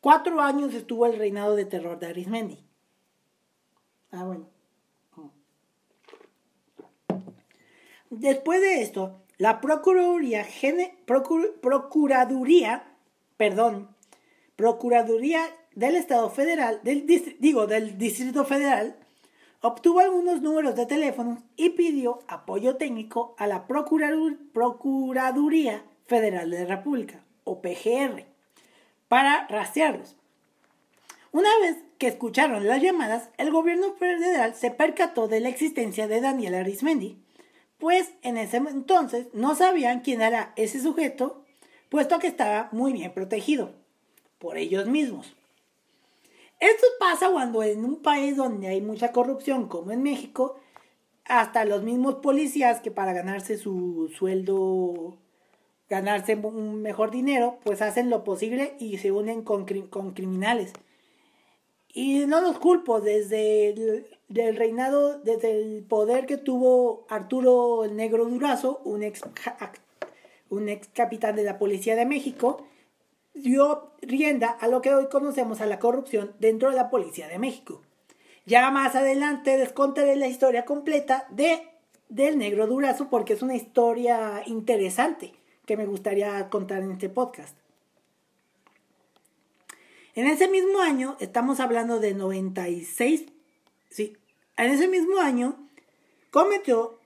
[0.00, 2.64] cuatro años estuvo el reinado de terror de Arismendi.
[4.10, 4.59] Ah, bueno.
[8.10, 10.44] Después de esto, la Procuraduría,
[15.76, 17.06] del Estado Federal, del
[17.38, 18.96] digo, del Distrito Federal,
[19.60, 26.76] obtuvo algunos números de teléfono y pidió apoyo técnico a la Procuraduría Federal de la
[26.76, 28.24] República, o PGR,
[29.06, 30.16] para rastrearlos.
[31.30, 36.20] Una vez que escucharon las llamadas, el gobierno federal se percató de la existencia de
[36.20, 37.16] Daniel Arismendi,
[37.80, 41.42] pues en ese entonces no sabían quién era ese sujeto,
[41.88, 43.72] puesto que estaba muy bien protegido
[44.38, 45.34] por ellos mismos.
[46.60, 50.60] Esto pasa cuando en un país donde hay mucha corrupción, como en México,
[51.24, 55.16] hasta los mismos policías que para ganarse su sueldo,
[55.88, 60.72] ganarse un mejor dinero, pues hacen lo posible y se unen con, con criminales.
[61.92, 68.80] Y no los culpo, desde reinado, desde el poder que tuvo Arturo el Negro Durazo,
[68.84, 69.22] un ex,
[70.48, 72.66] un ex capitán de la Policía de México,
[73.34, 77.38] dio rienda a lo que hoy conocemos a la corrupción dentro de la Policía de
[77.38, 77.82] México.
[78.46, 81.66] Ya más adelante les contaré la historia completa de
[82.08, 85.32] del Negro Durazo porque es una historia interesante
[85.64, 87.56] que me gustaría contar en este podcast.
[90.16, 93.26] En ese mismo año, estamos hablando de 96,
[93.88, 94.16] sí,
[94.64, 95.56] en ese mismo año
[96.30, 96.98] cometió,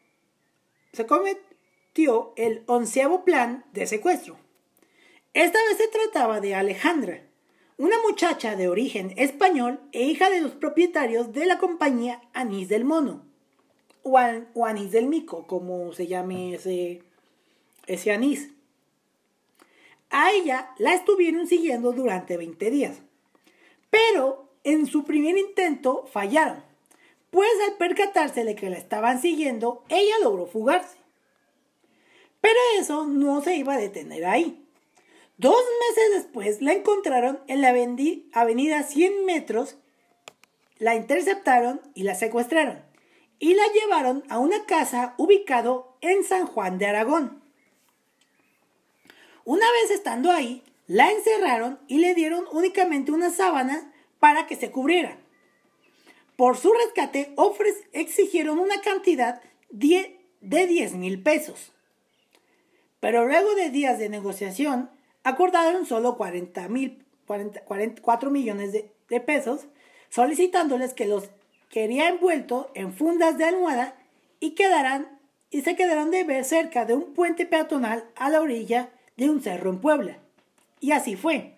[0.92, 4.36] se cometió el onceavo plan de secuestro.
[5.32, 7.22] Esta vez se trataba de Alejandra,
[7.76, 12.84] una muchacha de origen español e hija de los propietarios de la compañía Anís del
[12.84, 13.24] Mono,
[14.02, 14.18] o,
[14.66, 17.02] Anís del Mico, como se llame ese,
[17.86, 18.50] ese anís.
[20.10, 22.98] A ella la estuvieron siguiendo durante 20 días,
[23.90, 26.62] pero en su primer intento fallaron,
[27.34, 30.96] pues al percatarse de que la estaban siguiendo, ella logró fugarse.
[32.40, 34.64] Pero eso no se iba a detener ahí
[35.36, 39.76] Dos meses después la encontraron en la avenida 100 metros,
[40.78, 42.84] la interceptaron y la secuestraron
[43.40, 47.42] y la llevaron a una casa ubicado en San Juan de Aragón.
[49.44, 54.70] Una vez estando ahí, la encerraron y le dieron únicamente una sábana para que se
[54.70, 55.18] cubriera.
[56.36, 57.34] Por su rescate
[57.92, 61.72] exigieron una cantidad de 10 mil pesos.
[63.00, 64.90] Pero luego de días de negociación,
[65.22, 69.66] acordaron solo 40 mil, 44 millones de, de pesos,
[70.08, 71.30] solicitándoles que los
[71.70, 73.96] quería envuelto en fundas de almohada
[74.40, 75.20] y quedarán
[75.50, 79.40] y se quedaron de ver cerca de un puente peatonal a la orilla de un
[79.40, 80.18] cerro en Puebla.
[80.80, 81.54] Y así fue.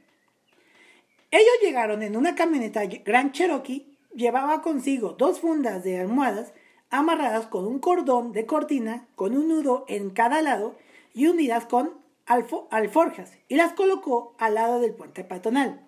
[1.30, 6.52] Ellos llegaron en una camioneta Grand Cherokee, llevaba consigo dos fundas de almohadas
[6.90, 10.74] amarradas con un cordón de cortina con un nudo en cada lado
[11.14, 11.94] y unidas con
[12.26, 15.82] alforjas y las colocó al lado del puente peatonal.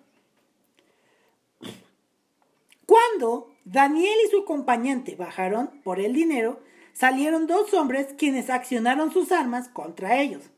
[2.85, 6.59] Cuando Daniel y su acompañante bajaron por el dinero,
[6.93, 10.49] salieron dos hombres quienes accionaron sus armas contra ellos.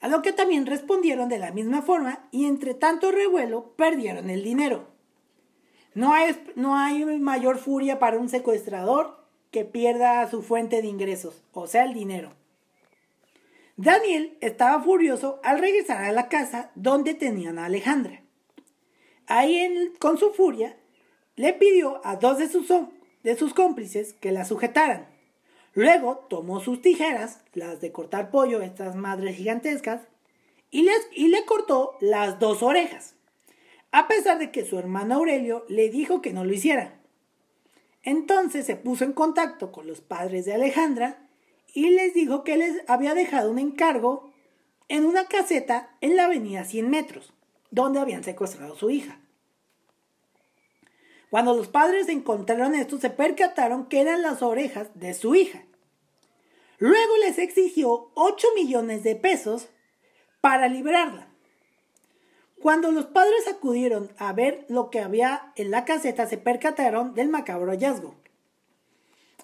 [0.00, 4.44] A lo que también respondieron de la misma forma y entre tanto revuelo perdieron el
[4.44, 4.95] dinero.
[5.96, 9.16] No hay, no hay mayor furia para un secuestrador
[9.50, 12.34] que pierda su fuente de ingresos, o sea, el dinero.
[13.78, 18.20] Daniel estaba furioso al regresar a la casa donde tenían a Alejandra.
[19.26, 20.76] Ahí con su furia,
[21.34, 22.68] le pidió a dos de sus,
[23.22, 25.08] de sus cómplices que la sujetaran.
[25.72, 30.02] Luego tomó sus tijeras, las de cortar pollo, estas madres gigantescas,
[30.70, 33.15] y, les, y le cortó las dos orejas,
[33.96, 37.00] a pesar de que su hermano Aurelio le dijo que no lo hiciera.
[38.02, 41.26] Entonces se puso en contacto con los padres de Alejandra
[41.72, 44.34] y les dijo que les había dejado un encargo
[44.88, 47.32] en una caseta en la avenida 100 metros,
[47.70, 49.18] donde habían secuestrado a su hija.
[51.30, 55.64] Cuando los padres encontraron esto, se percataron que eran las orejas de su hija.
[56.76, 59.70] Luego les exigió 8 millones de pesos
[60.42, 61.25] para liberarla.
[62.66, 67.28] Cuando los padres acudieron a ver lo que había en la caseta, se percataron del
[67.28, 68.16] macabro hallazgo.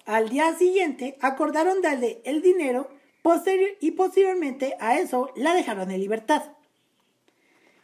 [0.05, 2.89] Al día siguiente acordaron darle el dinero
[3.79, 6.51] y posteriormente a eso la dejaron en libertad.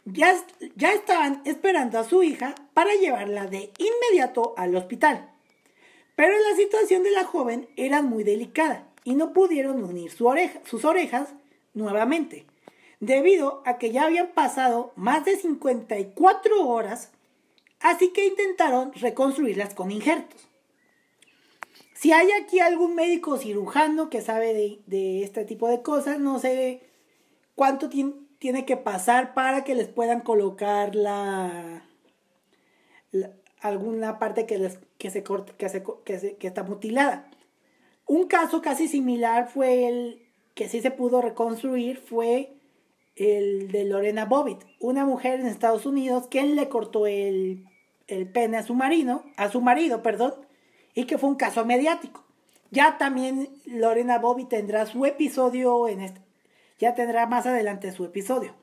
[0.04, 0.36] Ya,
[0.76, 5.32] ya estaban esperando a su hija para llevarla de inmediato al hospital.
[6.16, 11.32] Pero la situación de la joven era muy delicada y no pudieron unir sus orejas
[11.72, 12.44] nuevamente,
[13.00, 17.10] debido a que ya habían pasado más de 54 horas,
[17.80, 20.46] así que intentaron reconstruirlas con injertos.
[21.94, 26.82] Si hay aquí algún médico cirujano que sabe de, este tipo de cosas, no sé
[27.54, 27.90] cuánto
[28.38, 31.84] tiene que pasar para que les puedan colocar la,
[33.60, 37.30] alguna parte que, les, que, se que, se, que está mutilada.
[38.06, 40.22] Un caso casi similar fue el
[40.54, 42.59] que sí se pudo reconstruir, fue
[43.20, 47.66] el de Lorena Bobbitt, una mujer en Estados Unidos quien le cortó el,
[48.06, 50.34] el pene a su marido, a su marido, perdón,
[50.94, 52.24] y que fue un caso mediático.
[52.70, 56.20] Ya también Lorena Bobby tendrá su episodio en este,
[56.78, 58.54] ya tendrá más adelante su episodio.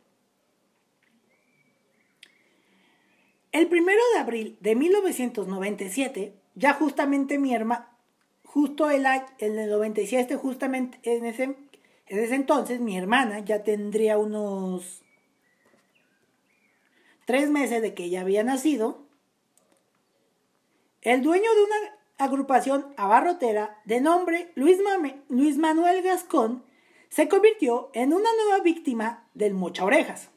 [3.52, 7.96] El primero de abril de 1997, ya justamente mi hermana,
[8.44, 11.56] justo el año, en el 97, justamente en ese,
[12.10, 15.04] en ese entonces, mi hermana ya tendría unos
[17.26, 19.06] tres meses de que ella había nacido.
[21.02, 21.76] El dueño de una
[22.18, 24.80] agrupación abarrotera de nombre Luis,
[25.30, 26.64] Luis Manuel Gascón
[27.10, 30.30] se convirtió en una nueva víctima del mocha orejas.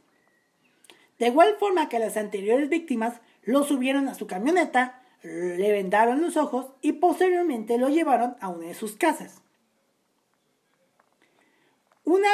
[1.19, 6.37] De igual forma que las anteriores víctimas, lo subieron a su camioneta, le vendaron los
[6.37, 9.43] ojos y posteriormente lo llevaron a una de sus casas.
[12.11, 12.29] Una,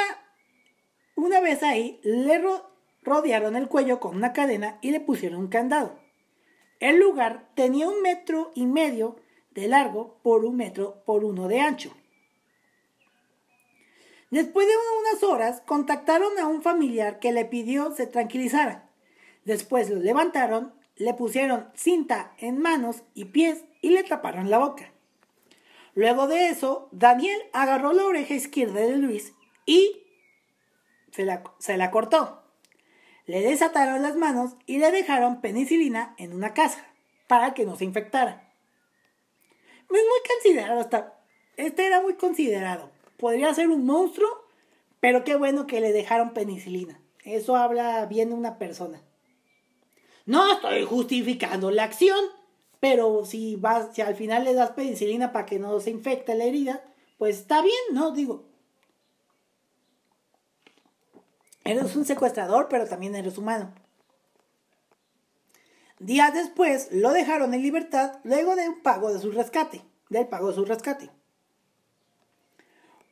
[1.15, 2.41] una vez ahí, le
[3.03, 5.99] rodearon el cuello con una cadena y le pusieron un candado.
[6.79, 9.17] El lugar tenía un metro y medio
[9.51, 11.95] de largo por un metro por uno de ancho.
[14.31, 18.89] Después de unas horas, contactaron a un familiar que le pidió se tranquilizara.
[19.45, 24.91] Después lo levantaron, le pusieron cinta en manos y pies y le taparon la boca.
[25.93, 29.35] Luego de eso, Daniel agarró la oreja izquierda de Luis
[29.67, 30.01] y
[31.11, 32.41] se la, se la cortó.
[33.27, 36.87] Le desataron las manos y le dejaron penicilina en una caja
[37.27, 38.51] para que no se infectara.
[39.81, 39.99] Es muy
[40.35, 40.79] considerado.
[40.79, 41.19] Hasta,
[41.57, 42.89] este era muy considerado.
[43.17, 44.29] Podría ser un monstruo,
[45.01, 47.01] pero qué bueno que le dejaron penicilina.
[47.23, 49.01] Eso habla bien de una persona.
[50.25, 52.19] No estoy justificando la acción,
[52.79, 56.45] pero si vas, si al final le das penicilina para que no se infecte la
[56.45, 56.83] herida,
[57.17, 58.11] pues está bien, ¿no?
[58.11, 58.45] Digo.
[61.67, 63.73] Eres un secuestrador, pero también eres humano.
[65.99, 70.47] Días después lo dejaron en libertad luego de un pago de su rescate, del pago
[70.47, 71.09] de su rescate.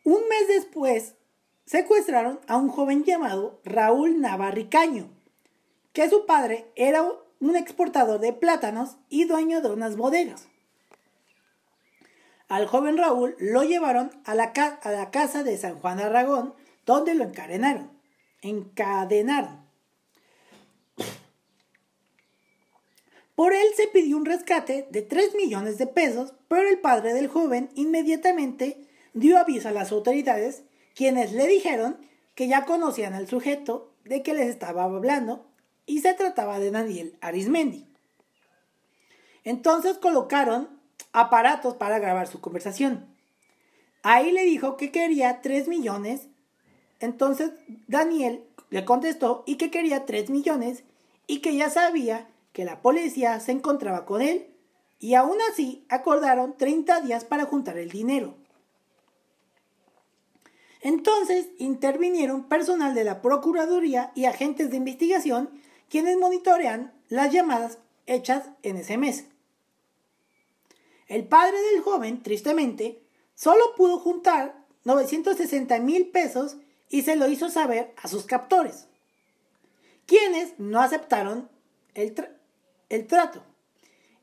[0.06, 1.16] Un mes después
[1.66, 5.10] secuestraron a un joven llamado Raúl Navarricaño,
[5.92, 7.04] que su padre era
[7.42, 10.48] un exportador de plátanos y dueño de unas bodegas.
[12.48, 16.54] Al joven Raúl lo llevaron a la, a la casa de San Juan Aragón,
[16.86, 17.95] donde lo encadenaron.
[18.42, 19.66] Encadenaron.
[23.36, 27.28] Por él se pidió un rescate de 3 millones de pesos, pero el padre del
[27.28, 30.64] joven inmediatamente dio aviso a las autoridades,
[30.96, 31.98] quienes le dijeron
[32.34, 35.46] que ya conocían al sujeto de que les estaba hablando
[35.86, 37.88] y se trataba de Daniel Arismendi.
[39.44, 40.70] Entonces colocaron
[41.12, 43.06] aparatos para grabar su conversación.
[44.04, 46.28] Ahí le dijo que quería 3 millones.
[47.06, 47.52] Entonces
[47.88, 50.84] Daniel le contestó y que quería 3 millones
[51.28, 54.48] y que ya sabía que la policía se encontraba con él
[55.00, 58.36] y aún así acordaron 30 días para juntar el dinero.
[60.82, 65.50] Entonces intervinieron personal de la Procuraduría y agentes de investigación
[65.90, 69.26] quienes monitorean las llamadas hechas en ese mes.
[71.08, 73.02] El padre del joven, tristemente,
[73.36, 76.58] solo pudo juntar 960 mil pesos
[76.90, 78.88] y se lo hizo saber a sus captores,
[80.06, 81.50] quienes no aceptaron
[81.94, 82.16] el,
[82.90, 83.44] el trato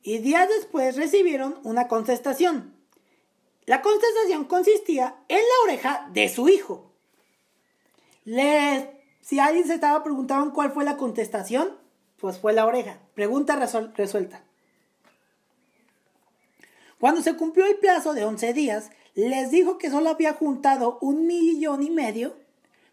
[0.02, 2.74] y días después recibieron una contestación.
[3.66, 6.90] La contestación consistía en la oreja de su hijo.
[8.24, 8.86] Les,
[9.20, 11.76] si alguien se estaba preguntando cuál fue la contestación,
[12.16, 12.98] pues fue la oreja.
[13.14, 13.56] Pregunta
[13.96, 14.44] resuelta.
[16.98, 21.26] Cuando se cumplió el plazo de 11 días, les dijo que solo había juntado un
[21.26, 22.36] millón y medio,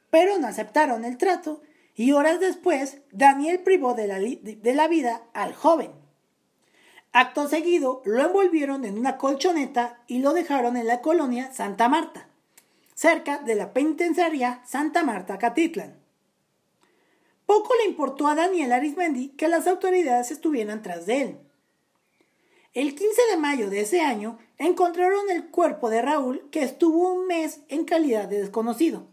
[0.10, 1.62] pero no aceptaron el trato
[1.96, 5.92] y horas después Daniel privó de la, de la vida al joven.
[7.12, 12.30] Acto seguido, lo envolvieron en una colchoneta y lo dejaron en la colonia Santa Marta,
[12.94, 16.00] cerca de la penitenciaria Santa Marta Catitlan.
[17.48, 21.40] Poco le importó a Daniel Arismendi que las autoridades estuvieran tras de él.
[22.74, 27.26] El 15 de mayo de ese año encontraron el cuerpo de Raúl que estuvo un
[27.26, 29.08] mes en calidad de desconocido.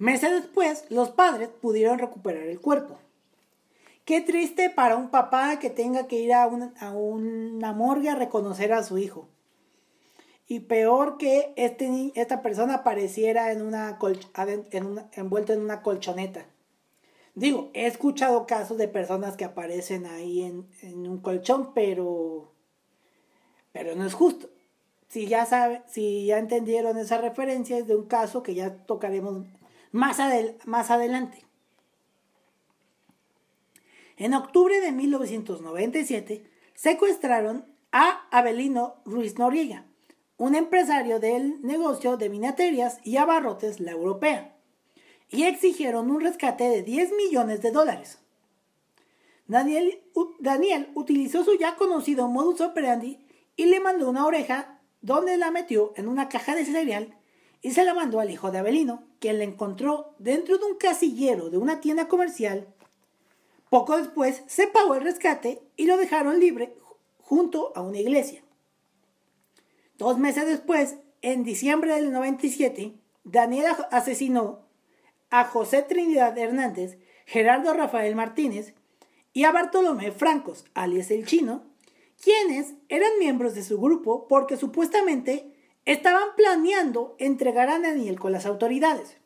[0.00, 2.96] Meses después, los padres pudieron recuperar el cuerpo.
[4.06, 8.14] Qué triste para un papá que tenga que ir a una, a una morgue a
[8.14, 9.28] reconocer a su hijo.
[10.48, 13.98] Y peor que este, esta persona apareciera en una,
[14.72, 16.46] en envuelto en una colchoneta.
[17.34, 22.54] Digo, he escuchado casos de personas que aparecen ahí en, en un colchón, pero,
[23.70, 24.48] pero no es justo.
[25.08, 29.44] Si ya sabe, si ya entendieron esa referencia, es de un caso que ya tocaremos
[29.92, 30.18] más,
[30.66, 31.44] más adelante.
[34.16, 39.86] En octubre de 1997 secuestraron a Abelino Ruiz Noriega,
[40.36, 44.56] un empresario del negocio de minaterias y abarrotes La Europea,
[45.28, 48.18] y exigieron un rescate de 10 millones de dólares.
[49.46, 50.00] Daniel,
[50.38, 53.18] Daniel utilizó su ya conocido modus operandi
[53.56, 57.16] y le mandó una oreja donde la metió en una caja de cereal
[57.62, 61.50] y se la mandó al hijo de Abelino, quien la encontró dentro de un casillero
[61.50, 62.66] de una tienda comercial
[63.70, 66.74] poco después se pagó el rescate y lo dejaron libre
[67.20, 68.42] junto a una iglesia.
[69.96, 74.66] Dos meses después, en diciembre del 97, Daniel asesinó
[75.30, 78.74] a José Trinidad Hernández, Gerardo Rafael Martínez
[79.32, 81.62] y a Bartolomé Francos, alias el chino,
[82.20, 85.49] quienes eran miembros de su grupo porque supuestamente
[85.84, 89.16] estaban planeando entregar a Daniel con las autoridades.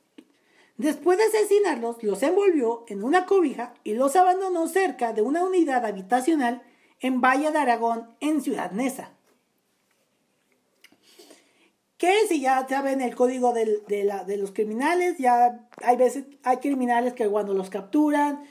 [0.77, 5.85] Después de asesinarlos, los envolvió en una cobija y los abandonó cerca de una unidad
[5.85, 6.63] habitacional
[7.01, 9.13] en Valle de Aragón, en Ciudad Neza.
[11.97, 17.29] Que si ya saben el código de, los criminales, ya hay veces, hay criminales que
[17.29, 18.45] cuando los capturan,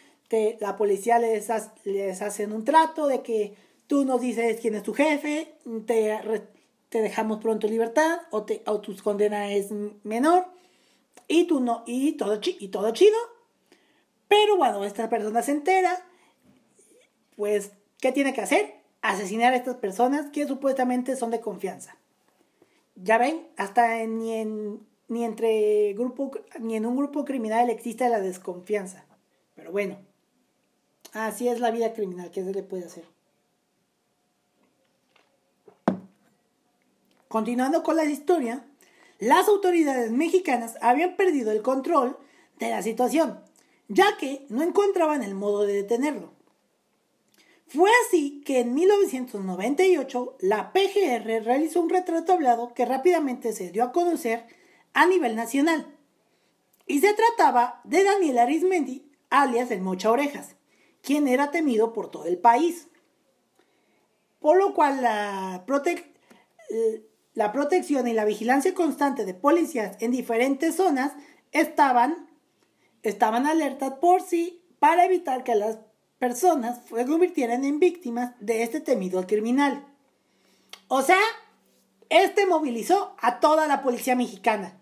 [0.60, 1.48] la policía les,
[1.84, 3.56] les hacen un trato de que
[3.88, 5.54] tú nos dices quién es tu jefe,
[5.86, 6.20] te,
[6.94, 9.72] te dejamos pronto en libertad o, te, o tu condena es
[10.04, 10.46] menor
[11.28, 13.18] y tú no, y todo, chido.
[14.28, 16.06] Pero cuando esta persona se entera,
[17.36, 18.76] pues, ¿qué tiene que hacer?
[19.02, 21.98] Asesinar a estas personas que supuestamente son de confianza.
[22.94, 26.30] Ya ven, hasta ni en, ni entre grupo,
[26.60, 29.04] ni en un grupo criminal existe la desconfianza.
[29.56, 29.98] Pero bueno,
[31.14, 33.06] así es la vida criminal, ¿qué se le puede hacer?
[37.34, 38.64] Continuando con la historia,
[39.18, 42.16] las autoridades mexicanas habían perdido el control
[42.60, 43.40] de la situación,
[43.88, 46.32] ya que no encontraban el modo de detenerlo.
[47.66, 53.84] Fue así que en 1998 la PGR realizó un retrato hablado que rápidamente se dio
[53.86, 54.46] a conocer
[54.94, 55.88] a nivel nacional.
[56.86, 60.56] Y se trataba de Daniel Arismendi, alias el Mocha Orejas,
[61.02, 62.90] quien era temido por todo el país.
[64.40, 66.14] Por lo cual la, prote
[67.34, 71.14] la protección y la vigilancia constante de policías en diferentes zonas
[71.52, 72.30] estaban,
[73.02, 75.80] estaban alertas por sí para evitar que las
[76.20, 79.86] personas se convirtieran en víctimas de este temido criminal.
[80.88, 81.20] O sea,
[82.10, 84.80] este movilizó a toda la policía mexicana.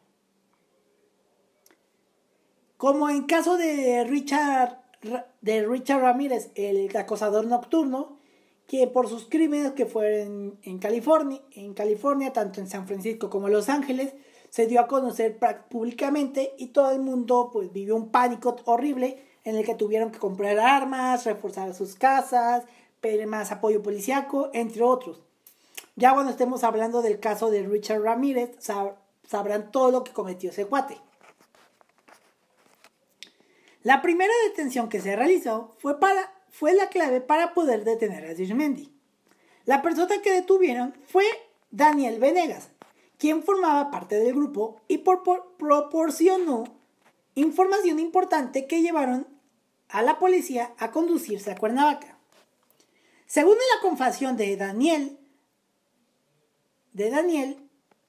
[2.78, 4.82] Como en caso de Richard,
[5.42, 8.21] de Richard Ramírez, el acosador nocturno,
[8.72, 13.48] que por sus crímenes que fueron en California, en California, tanto en San Francisco como
[13.48, 14.14] en Los Ángeles,
[14.50, 15.38] se dio a conocer
[15.70, 20.20] públicamente y todo el mundo pues vivió un pánico horrible en el que tuvieron que
[20.20, 22.64] comprar armas, reforzar sus casas,
[23.02, 25.22] pedir más apoyo policiaco, entre otros.
[25.98, 28.52] Ya cuando estemos hablando del caso de Richard Ramírez,
[29.28, 30.98] sabrán todo lo que cometió ese cuate.
[33.84, 38.30] La primera detención que se realizó fue, para, fue la clave para poder detener a
[38.32, 38.94] Arismendi.
[39.66, 41.26] La persona que detuvieron fue
[41.72, 42.70] Daniel Venegas,
[43.18, 46.64] quien formaba parte del grupo y proporcionó
[47.36, 49.28] información importante que llevaron
[49.90, 52.18] a la policía a conducirse a Cuernavaca.
[53.26, 55.18] Según la confesión de Daniel,
[56.94, 57.58] de Daniel,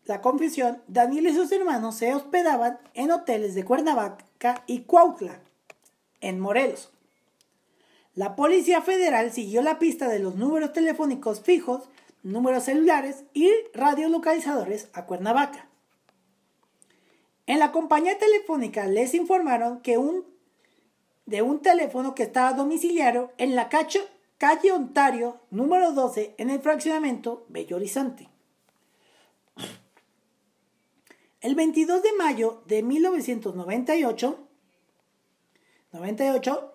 [0.05, 5.41] la confesión, Daniel y sus hermanos se hospedaban en hoteles de Cuernavaca y Cuautla,
[6.21, 6.92] en Morelos.
[8.15, 11.89] La Policía Federal siguió la pista de los números telefónicos fijos,
[12.23, 15.69] números celulares y radiolocalizadores a Cuernavaca.
[17.47, 20.27] En la compañía telefónica les informaron que un,
[21.25, 24.01] de un teléfono que estaba domiciliario en la calle,
[24.75, 28.29] Ontario, número 12, en el fraccionamiento Bello Horizonte.
[31.41, 34.39] El 22 de mayo de 1998,
[35.93, 36.72] 98,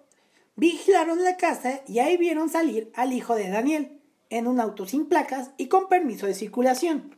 [0.57, 4.01] Vigilaron la casa y ahí vieron salir al hijo de Daniel,
[4.31, 7.15] en un auto sin placas y con permiso de circulación.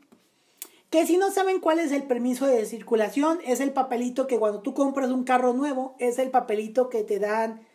[0.89, 4.59] Que si no saben cuál es el permiso de circulación, es el papelito que cuando
[4.61, 7.65] tú compras un carro nuevo, es el papelito que te dan,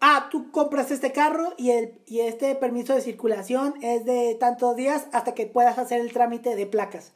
[0.00, 4.74] ah, tú compras este carro y, el, y este permiso de circulación es de tantos
[4.74, 7.12] días hasta que puedas hacer el trámite de placas.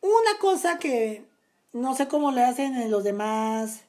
[0.00, 1.26] Una cosa que
[1.74, 3.84] no sé cómo le hacen en los demás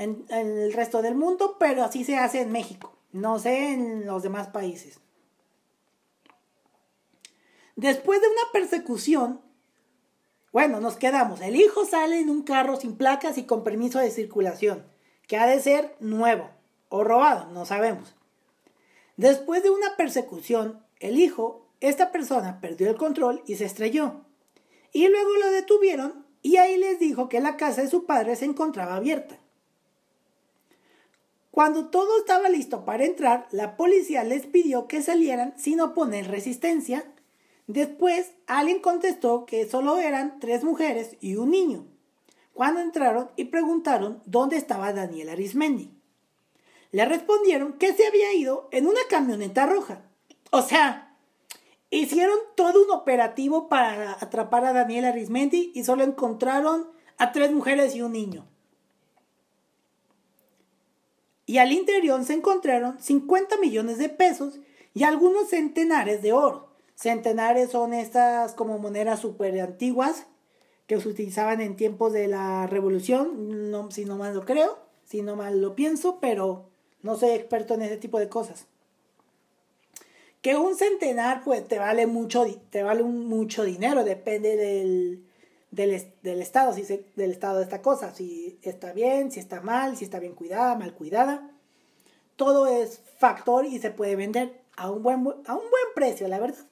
[0.00, 2.96] en, el resto del mundo, pero así se hace en México.
[3.12, 4.98] No sé en los demás países.
[7.76, 9.42] Después de una persecución,
[10.52, 11.42] bueno, nos quedamos.
[11.42, 14.86] El hijo sale en un carro sin placas y con permiso de circulación,
[15.26, 16.48] que ha de ser nuevo
[16.88, 18.16] o robado, no sabemos.
[19.16, 24.24] Después de una persecución, el hijo, esta persona, perdió el control y se estrelló.
[24.92, 28.46] Y luego lo detuvieron y ahí les dijo que la casa de su padre se
[28.46, 29.39] encontraba abierta.
[31.50, 37.04] Cuando todo estaba listo para entrar, la policía les pidió que salieran sin oponer resistencia.
[37.66, 41.86] Después, alguien contestó que solo eran tres mujeres y un niño.
[42.54, 45.90] Cuando entraron y preguntaron dónde estaba Daniel Arismendi.
[46.92, 50.02] Le respondieron que se había ido en una camioneta roja.
[50.50, 51.16] O sea,
[51.90, 56.88] hicieron todo un operativo para atrapar a Daniel Arismendi y solo encontraron
[57.18, 58.49] a tres mujeres y un niño
[61.50, 64.60] y al interior se encontraron 50 millones de pesos
[64.94, 66.68] y algunos centenares de oro.
[66.94, 70.26] Centenares son estas como monedas súper antiguas
[70.86, 75.22] que se utilizaban en tiempos de la revolución, no, si no mal lo creo, si
[75.22, 76.66] no mal lo pienso, pero
[77.02, 78.68] no soy experto en ese tipo de cosas.
[80.42, 85.24] Que un centenar pues te vale mucho, te vale mucho dinero, depende del,
[85.70, 86.82] del, estado, si
[87.16, 90.74] del estado de esta cosa, si está bien, si está mal, si está bien cuidada,
[90.74, 91.50] mal cuidada.
[92.36, 96.40] Todo es factor y se puede vender a un buen, a un buen precio, la
[96.40, 96.66] verdad.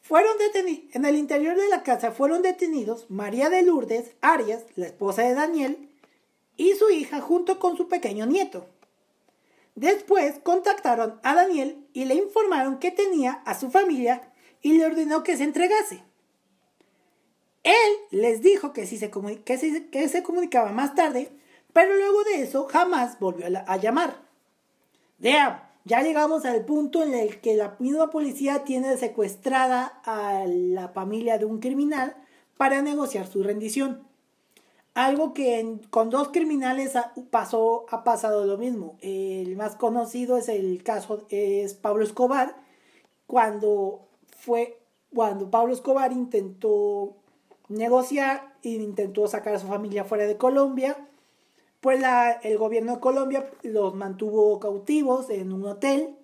[0.00, 4.86] Fueron detenidos, en el interior de la casa fueron detenidos María de Lourdes Arias, la
[4.86, 5.88] esposa de Daniel,
[6.56, 8.66] y su hija junto con su pequeño nieto.
[9.76, 15.22] Después contactaron a Daniel y le informaron que tenía a su familia y le ordenó
[15.22, 16.02] que se entregase.
[17.62, 21.30] Él les dijo que, si se, que, comunicaba más tarde,
[21.72, 24.22] pero luego de eso jamás volvió a, llamar.
[25.18, 31.38] Ya llegamos al punto en el que la misma policía tiene secuestrada a la familia
[31.38, 32.16] de un criminal
[32.56, 34.06] para negociar su rendición.
[34.94, 36.94] Algo que con dos criminales
[37.30, 38.98] pasó, ha pasado lo mismo.
[39.00, 42.56] El más conocido es el caso es Pablo Escobar,
[43.26, 44.80] cuando fue
[45.14, 47.16] cuando Pablo Escobar intentó
[47.70, 50.96] negociar e intentó sacar a su familia fuera de Colombia.
[51.80, 56.16] Pues la, el gobierno de Colombia los mantuvo cautivos en un hotel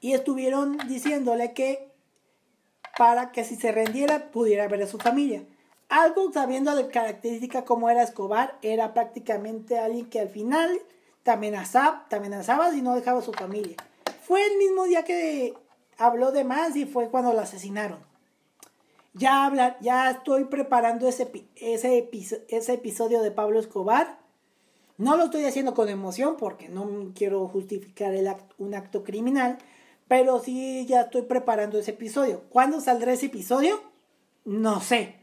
[0.00, 1.88] y estuvieron diciéndole que
[2.98, 5.44] para que si se rendiera pudiera ver a su familia.
[5.88, 10.70] Algo sabiendo de característica como era Escobar, era prácticamente alguien que al final
[11.22, 13.76] te amenazaba, amenazaba si no dejaba a su familia.
[14.22, 15.54] Fue el mismo día que
[15.96, 18.13] habló de más y fue cuando lo asesinaron.
[19.14, 21.98] Ya, hablar, ya estoy preparando ese, ese,
[22.72, 24.18] episodio de Pablo Escobar.
[24.98, 29.58] No lo estoy haciendo con emoción porque no quiero justificar el un acto criminal,
[30.08, 32.42] pero sí ya estoy preparando ese episodio.
[32.48, 33.80] ¿Cuándo saldrá ese episodio?
[34.44, 35.14] No sé.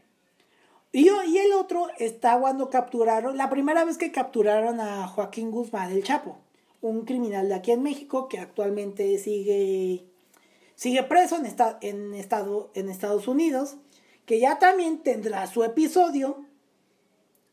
[0.90, 5.92] Y, y el otro está cuando capturaron, la primera vez que capturaron a Joaquín Guzmán
[5.92, 6.38] el Chapo,
[6.80, 10.11] un criminal de aquí en México que actualmente sigue
[10.82, 11.46] sigue preso en,
[11.80, 13.76] en, estado, en Estados Unidos,
[14.26, 16.44] que ya también tendrá su episodio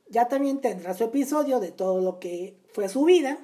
[0.10, 3.38] ya también tendrá su episodio de todo lo que fue su vida,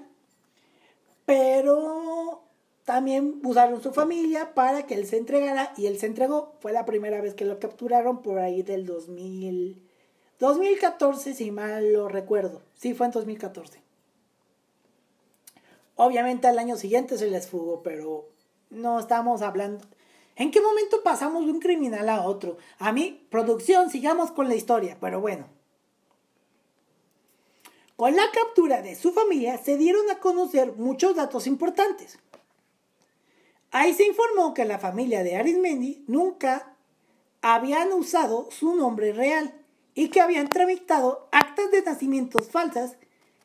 [1.26, 2.42] pero
[2.86, 6.54] también usaron su familia para que él se entregara y él se entregó.
[6.60, 9.84] Fue la primera vez que lo capturaron por ahí del 2000,
[10.40, 12.64] 2014, si mal lo recuerdo.
[12.74, 13.82] Sí, fue en 2014.
[15.96, 18.28] Obviamente al año siguiente se les fugó, pero
[18.70, 19.86] no estamos hablando.
[20.36, 22.58] ¿En qué momento pasamos de un criminal a otro?
[22.78, 25.48] A mí, producción, sigamos con la historia, pero bueno.
[27.96, 32.20] Con la captura de su familia se dieron a conocer muchos datos importantes.
[33.72, 36.76] Ahí se informó que la familia de Arismendi nunca
[37.42, 39.54] habían usado su nombre real
[39.94, 42.98] y que habían tramitado actas de nacimientos falsas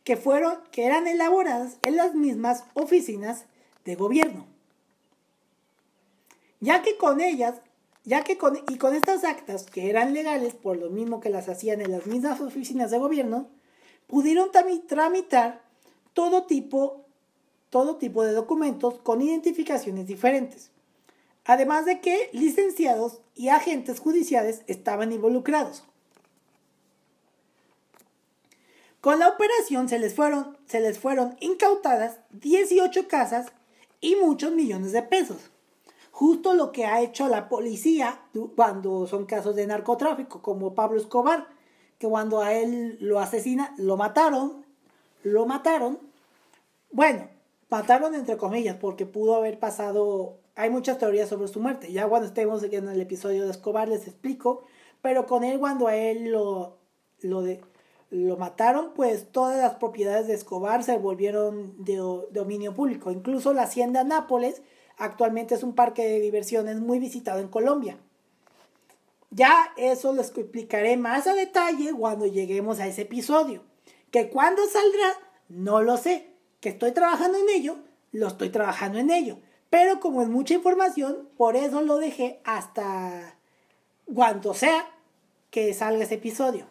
[0.03, 3.45] que fueron que eran elaboradas en las mismas oficinas
[3.85, 4.50] de gobierno.
[6.61, 7.57] Ya que con ellas,
[8.05, 11.49] ya que con y con estas actas que eran legales por lo mismo que las
[11.49, 13.49] hacían en las mismas oficinas de gobierno,
[14.07, 14.51] pudieron
[14.87, 15.63] tramitar
[16.13, 17.07] todo tipo,
[17.71, 20.71] todo tipo de documentos con identificaciones diferentes.
[21.45, 25.85] Además de que licenciados y agentes judiciales estaban involucrados.
[29.01, 33.47] Con la operación se les fueron, se les fueron incautadas 18 casas
[34.03, 35.51] y muchos millones de pesos.
[36.21, 38.21] Justo lo que ha hecho la policía
[38.55, 41.49] cuando son casos de narcotráfico, como Pablo Escobar,
[41.97, 44.67] que cuando a él lo asesina, lo mataron,
[45.23, 45.99] lo mataron.
[46.93, 47.27] Bueno,
[47.71, 51.91] mataron entre comillas, porque pudo haber pasado, hay muchas teorías sobre su muerte.
[51.91, 54.65] Ya cuando estemos en el episodio de Escobar les explico,
[55.01, 56.77] pero con él cuando a él lo,
[57.23, 57.63] lo, de,
[58.11, 61.97] lo mataron, pues todas las propiedades de Escobar se volvieron de,
[62.31, 63.11] dominio público.
[63.11, 64.61] Incluso la hacienda Nápoles
[65.01, 67.99] actualmente es un parque de diversiones muy visitado en Colombia.
[69.31, 73.63] Ya eso lo explicaré más a detalle cuando lleguemos a ese episodio.
[74.11, 75.13] Que cuando saldrá,
[75.49, 76.27] no lo sé.
[76.61, 77.77] Que estoy trabajando en ello,
[78.13, 79.39] lo estoy trabajando en ello.
[79.71, 83.37] Pero como es mucha información, por eso lo dejé hasta
[84.13, 84.91] cuando sea
[85.51, 86.67] que salga ese episodio.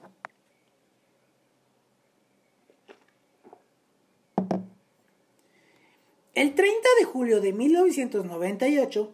[6.39, 9.13] El 30 de julio de 1998,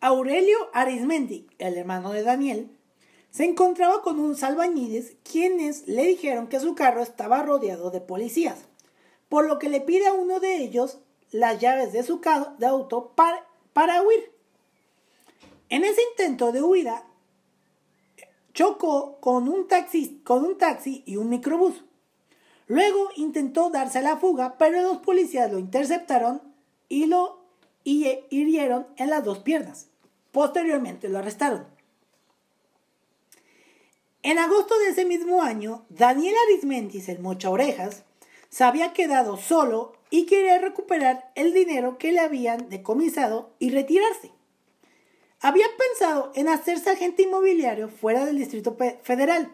[0.00, 2.76] Aurelio Arismendi, el hermano de Daniel,
[3.30, 8.64] se encontraba con un albañiles quienes le dijeron que su carro estaba rodeado de policías,
[9.28, 10.98] por lo que le pide a uno de ellos
[11.30, 12.20] las llaves de su
[12.58, 14.32] de auto para, para huir.
[15.68, 17.06] En ese intento de huida,
[18.54, 21.84] chocó con un, taxi, con un taxi y un microbús.
[22.66, 26.55] Luego intentó darse la fuga, pero los policías lo interceptaron
[26.88, 27.44] y lo
[27.84, 29.88] hirieron en las dos piernas.
[30.32, 31.66] Posteriormente lo arrestaron.
[34.22, 38.02] En agosto de ese mismo año, Daniel Arismentis, el mocha orejas,
[38.48, 44.32] se había quedado solo y quería recuperar el dinero que le habían decomisado y retirarse.
[45.40, 49.52] Había pensado en hacerse agente inmobiliario fuera del Distrito Federal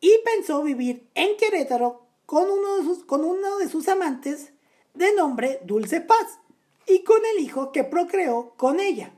[0.00, 4.52] y pensó vivir en Querétaro con uno de sus, con uno de sus amantes
[4.94, 6.38] de nombre Dulce Paz
[6.86, 9.12] y con el hijo que procreó con ella.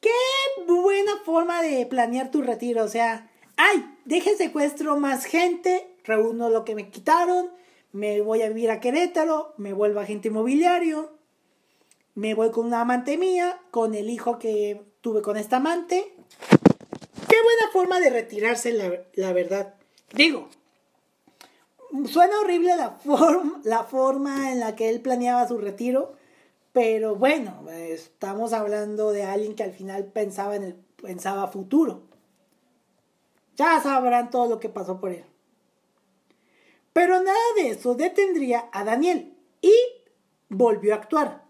[0.00, 0.10] Qué
[0.66, 2.84] buena forma de planear tu retiro.
[2.84, 7.50] O sea, ay, deje secuestro más gente, reúno lo que me quitaron,
[7.92, 11.12] me voy a vivir a Querétaro, me vuelvo agente inmobiliario,
[12.14, 16.12] me voy con una amante mía, con el hijo que tuve con esta amante.
[17.28, 19.74] Qué buena forma de retirarse, la, la verdad.
[20.12, 20.48] Digo,
[22.06, 26.12] suena horrible la, forma, en la que él planeaba su retiro,
[26.72, 32.02] pero bueno, estamos hablando de alguien que al final pensaba en el pensaba futuro.
[33.56, 35.24] Ya sabrán todo lo que pasó por él.
[36.92, 39.74] Pero nada de eso detendría a Daniel y
[40.48, 41.44] volvió a actuar.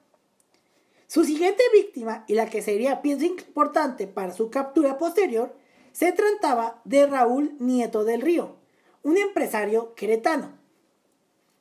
[1.07, 5.55] Su siguiente víctima y la que sería pieza importante para su captura posterior
[5.93, 8.57] se trataba de Raúl Nieto del Río,
[9.03, 10.59] un empresario queretano.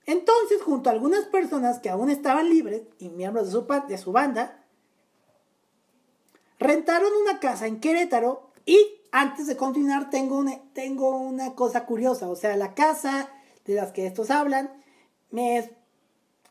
[0.05, 4.11] Entonces, junto a algunas personas que aún estaban libres y miembros de su, de su
[4.11, 4.65] banda,
[6.59, 12.29] rentaron una casa en Querétaro y antes de continuar tengo una, tengo una cosa curiosa,
[12.29, 13.29] o sea, la casa
[13.65, 14.71] de las que estos hablan,
[15.29, 15.57] me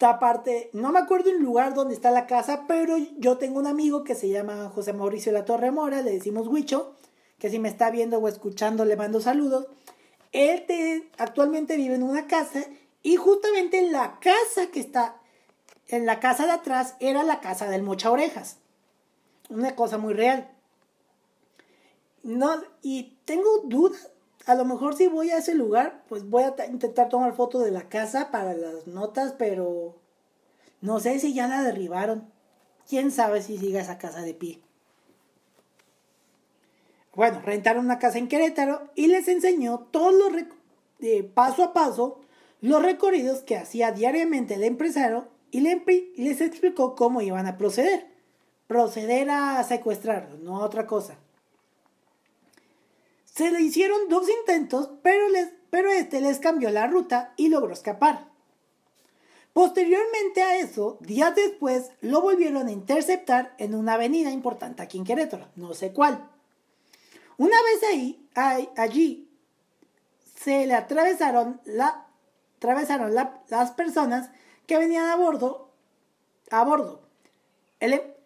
[0.01, 3.67] esta parte, no me acuerdo el lugar donde está la casa, pero yo tengo un
[3.67, 6.95] amigo que se llama José Mauricio La Torre Mora, le decimos Huicho,
[7.39, 9.67] que si me está viendo o escuchando le mando saludos.
[10.33, 12.65] Él actualmente vive en una casa
[13.03, 15.21] y justamente la casa que está
[15.89, 18.59] en la casa de atrás era la casa del mocha orejas.
[19.49, 20.49] Una cosa muy real.
[22.23, 24.11] No, y tengo dudas,
[24.47, 27.71] a lo mejor si voy a ese lugar, pues voy a intentar tomar foto de
[27.71, 29.97] la casa para las notas, pero
[30.81, 32.31] no sé si ya la derribaron.
[32.89, 34.61] Quién sabe si siga esa casa de pie.
[37.15, 40.45] Bueno, rentaron una casa en Querétaro y les enseñó todos los
[40.99, 42.21] de paso a paso
[42.61, 48.07] los recorridos que hacía diariamente el empresario y les explicó cómo iban a proceder.
[48.67, 51.19] Proceder a secuestrarlo, no a otra cosa.
[53.25, 57.73] Se le hicieron dos intentos, pero, les, pero este les cambió la ruta y logró
[57.73, 58.29] escapar.
[59.53, 65.05] Posteriormente a eso, días después, lo volvieron a interceptar en una avenida importante aquí en
[65.05, 66.31] Querétaro, no sé cuál.
[67.41, 68.29] Una vez ahí,
[68.77, 69.31] allí,
[70.37, 71.59] se le atravesaron,
[72.59, 74.29] atravesaron las personas
[74.67, 75.71] que venían a bordo.
[76.51, 77.01] A bordo.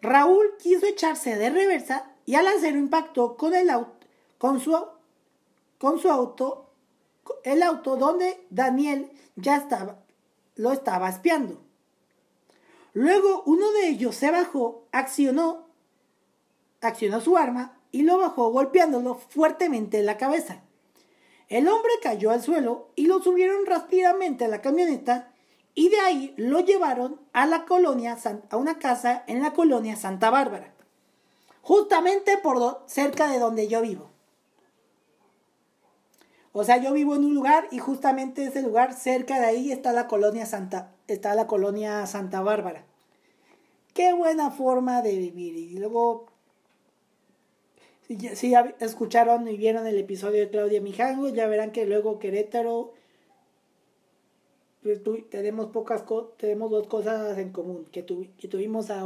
[0.01, 4.05] Raúl quiso echarse de reversa y al hacerlo impactó con el auto,
[4.37, 4.77] con su,
[5.77, 6.71] con su auto,
[7.45, 9.97] el auto donde Daniel ya estaba,
[10.57, 11.61] lo estaba espiando.
[12.91, 15.69] Luego uno de ellos se bajó, accionó,
[16.81, 20.59] accionó su arma y lo bajó golpeándolo fuertemente en la cabeza.
[21.47, 25.31] El hombre cayó al suelo y lo subieron rápidamente a la camioneta
[25.75, 28.17] y de ahí lo llevaron a la colonia,
[28.49, 30.73] a una casa en la colonia Santa Bárbara,
[31.61, 34.09] justamente por cerca de donde yo vivo.
[36.51, 39.93] O sea, yo vivo en un lugar y justamente ese lugar cerca de ahí está
[39.93, 42.83] la colonia Santa, está la colonia Santa Bárbara.
[43.93, 45.55] Qué buena forma de vivir.
[45.55, 46.34] Y luego,
[48.07, 52.93] si, escucharon y vieron el episodio de Claudia Mijango, ya verán que luego Querétaro
[54.83, 56.03] pues, tenemos pocas
[56.37, 59.05] tenemos dos cosas en común, que, tuvimos a,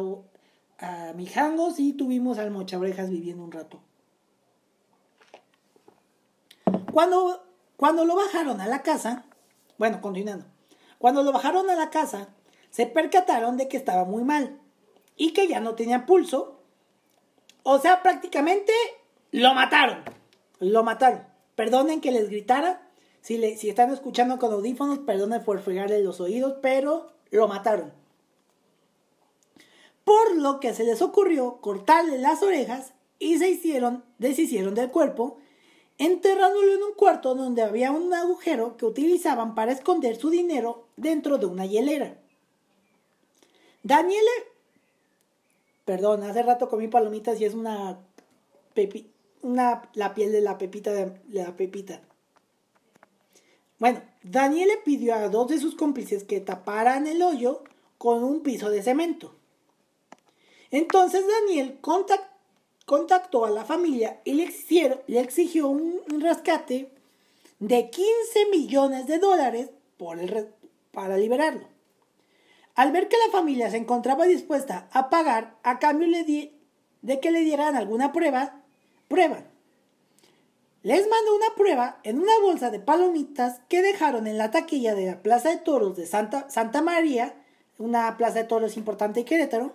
[0.80, 3.82] a Mijangos y tuvimos al Mochabrejas viviendo un rato.
[6.91, 7.45] Cuando,
[7.78, 9.26] cuando lo bajaron a la casa,
[9.78, 10.45] bueno, continuando,
[10.97, 12.30] cuando lo bajaron a la casa,
[12.70, 14.60] se percataron de que estaba muy mal
[15.16, 16.59] y que ya no tenía pulso.
[17.64, 18.74] O sea, prácticamente
[19.32, 20.03] lo mataron.
[20.60, 21.24] Lo mataron.
[21.55, 22.89] Perdonen que les gritara,
[23.22, 27.93] si, si están escuchando con audífonos, perdonen por fregarle los oídos, pero lo mataron.
[30.03, 35.38] Por lo que se les ocurrió cortarle las orejas y se hicieron, deshicieron del cuerpo,
[35.97, 41.38] enterrándolo en un cuarto donde había un agujero que utilizaban para esconder su dinero dentro
[41.38, 42.18] de una hielera.
[43.84, 44.32] Daniele,
[45.90, 47.98] perdón, hace rato comí palomitas y es una,
[48.76, 49.10] pepi,
[49.42, 52.00] una la piel de la pepita de la pepita.
[53.80, 57.64] Bueno, Daniel le pidió a dos de sus cómplices que taparan el hoyo
[57.98, 59.34] con un piso de cemento.
[60.70, 64.48] Entonces Daniel contactó a la familia y le,
[65.08, 66.92] le exigió un, rescate
[67.58, 68.06] de 15
[68.52, 69.72] millones de dólares
[70.92, 71.66] para liberarlo.
[72.80, 77.42] Al ver que la familia se encontraba dispuesta a pagar a cambio de que le
[77.42, 78.62] dieran alguna prueba,
[79.10, 79.44] prueba,
[80.84, 85.08] les mandó una prueba en una bolsa de palomitas que dejaron en la taquilla de
[85.08, 87.36] la Plaza de Toros de Santa, Santa María,
[87.78, 89.74] una plaza de toros importante en Querétaro.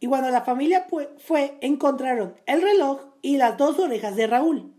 [0.00, 0.88] Y cuando la familia
[1.18, 4.74] fue, encontraron el reloj y las dos orejas de Raúl.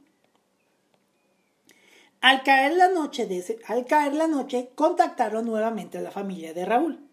[2.19, 6.65] Al caer, la noche de al caer la noche, contactaron nuevamente a la familia de
[6.65, 7.08] Raúl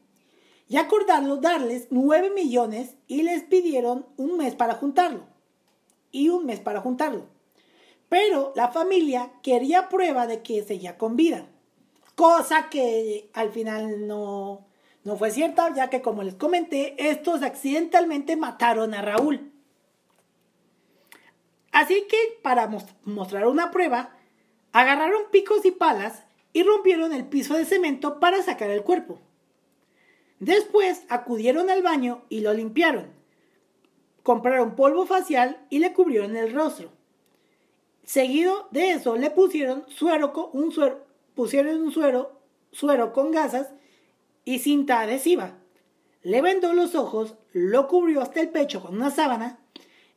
[0.69, 5.27] y acordaron darles nueve millones y les pidieron un mes para juntarlo.
[6.11, 7.27] Y un mes para juntarlo.
[8.09, 11.47] Pero la familia quería prueba de que seguía con vida.
[12.14, 14.67] Cosa que al final no,
[15.05, 19.53] no fue cierta, ya que como les comenté, estos accidentalmente mataron a Raúl.
[21.73, 22.71] Así que para
[23.05, 24.17] mostrar una prueba,
[24.73, 29.21] agarraron picos y palas y rompieron el piso de cemento para sacar el cuerpo.
[30.39, 33.07] Después acudieron al baño y lo limpiaron.
[34.22, 36.91] Compraron polvo facial y le cubrieron el rostro.
[38.05, 43.68] Seguido de eso le pusieron suero, un suero, pusieron un suero, suero con gasas
[44.45, 45.59] y cinta adhesiva.
[46.22, 49.61] Le vendó los ojos, lo cubrió hasta el pecho con una sábana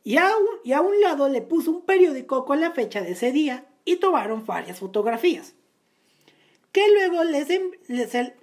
[0.03, 3.11] y a un, y a un lado le puso un periódico con la fecha de
[3.11, 5.55] ese día y tomaron varias fotografías
[6.71, 7.47] que luego les,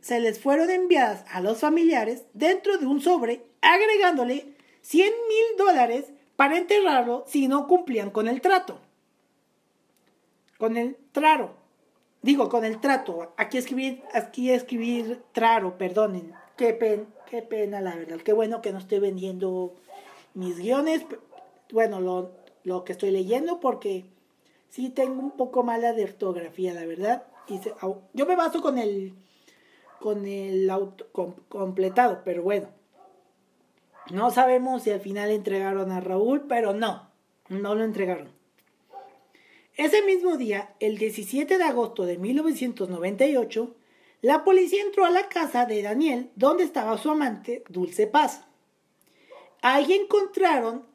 [0.01, 6.07] se les fueron enviadas a los familiares dentro de un sobre agregándole 100 mil dólares
[6.37, 8.81] para enterrarlo si no cumplían con el trato
[10.59, 11.55] con el traro.
[12.22, 13.33] Digo, con el trato.
[13.37, 16.33] Aquí escribir, aquí escribir traro, perdonen.
[16.57, 18.18] Qué, pen, qué pena, la verdad.
[18.18, 19.74] Qué bueno que no estoy vendiendo
[20.35, 21.05] mis guiones.
[21.70, 22.33] Bueno, lo,
[22.64, 24.07] lo que estoy leyendo porque
[24.70, 27.24] sí tengo un poco mala de ortografía, la verdad.
[28.12, 29.14] Yo me baso con el
[30.01, 31.07] con el auto
[31.49, 32.68] completado, pero bueno.
[34.11, 37.11] No sabemos si al final entregaron a Raúl, pero no,
[37.49, 38.28] no lo entregaron.
[39.74, 43.74] Ese mismo día, el 17 de agosto de 1998,
[44.22, 48.44] la policía entró a la casa de Daniel, donde estaba su amante, Dulce Paz.
[49.61, 50.86] Ahí encontraron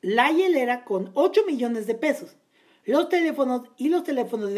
[0.00, 2.36] la hielera con 8 millones de pesos.
[2.84, 4.56] Los teléfonos y los teléfonos de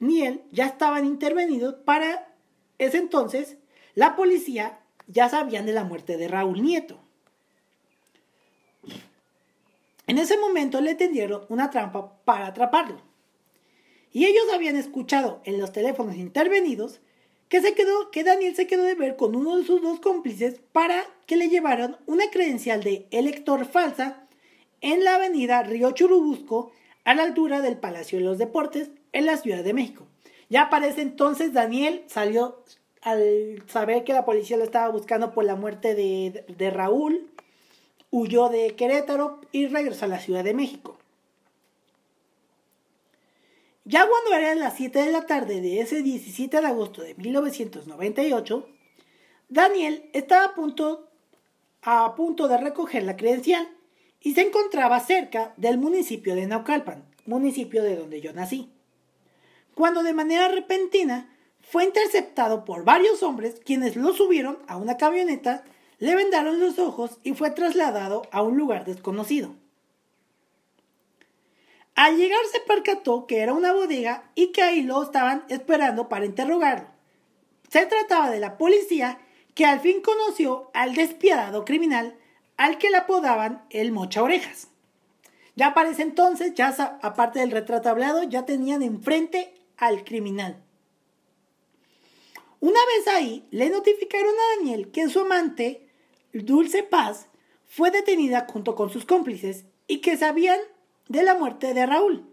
[0.00, 1.74] Daniel ya estaban intervenidos.
[1.84, 2.34] Para
[2.78, 3.56] ese entonces,
[3.94, 7.00] la policía ya sabían de la muerte de Raúl Nieto.
[10.06, 13.02] En ese momento le tendieron una trampa para atraparlo.
[14.12, 17.00] Y ellos habían escuchado en los teléfonos intervenidos
[17.48, 20.60] que, se quedó, que Daniel se quedó de ver con uno de sus dos cómplices
[20.72, 24.26] para que le llevaran una credencial de elector falsa
[24.80, 26.72] en la avenida Río Churubusco
[27.04, 30.06] a la altura del Palacio de los Deportes en la Ciudad de México.
[30.48, 32.62] Ya para ese entonces Daniel salió
[33.02, 37.30] al saber que la policía lo estaba buscando por la muerte de, de Raúl,
[38.10, 40.96] huyó de Querétaro y regresó a la Ciudad de México.
[43.84, 48.68] Ya cuando eran las 7 de la tarde de ese 17 de agosto de 1998,
[49.48, 51.08] Daniel estaba a punto,
[51.82, 53.66] a punto de recoger la credencial
[54.20, 58.70] y se encontraba cerca del municipio de Naucalpan, municipio de donde yo nací,
[59.78, 65.62] cuando de manera repentina fue interceptado por varios hombres quienes lo subieron a una camioneta,
[66.00, 69.54] le vendaron los ojos y fue trasladado a un lugar desconocido.
[71.94, 76.26] Al llegar se percató que era una bodega y que ahí lo estaban esperando para
[76.26, 76.88] interrogarlo.
[77.70, 79.20] Se trataba de la policía
[79.54, 82.16] que al fin conoció al despiadado criminal
[82.56, 84.70] al que le apodaban el mocha orejas.
[85.54, 90.62] Ya para ese entonces, ya aparte del retrato hablado, ya tenían enfrente al criminal.
[92.60, 95.88] Una vez ahí, le notificaron a Daniel que su amante,
[96.32, 97.28] Dulce Paz,
[97.66, 100.58] fue detenida junto con sus cómplices y que sabían
[101.08, 102.26] de la muerte de Raúl.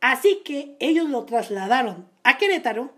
[0.00, 2.92] Así que ellos lo trasladaron a Querétaro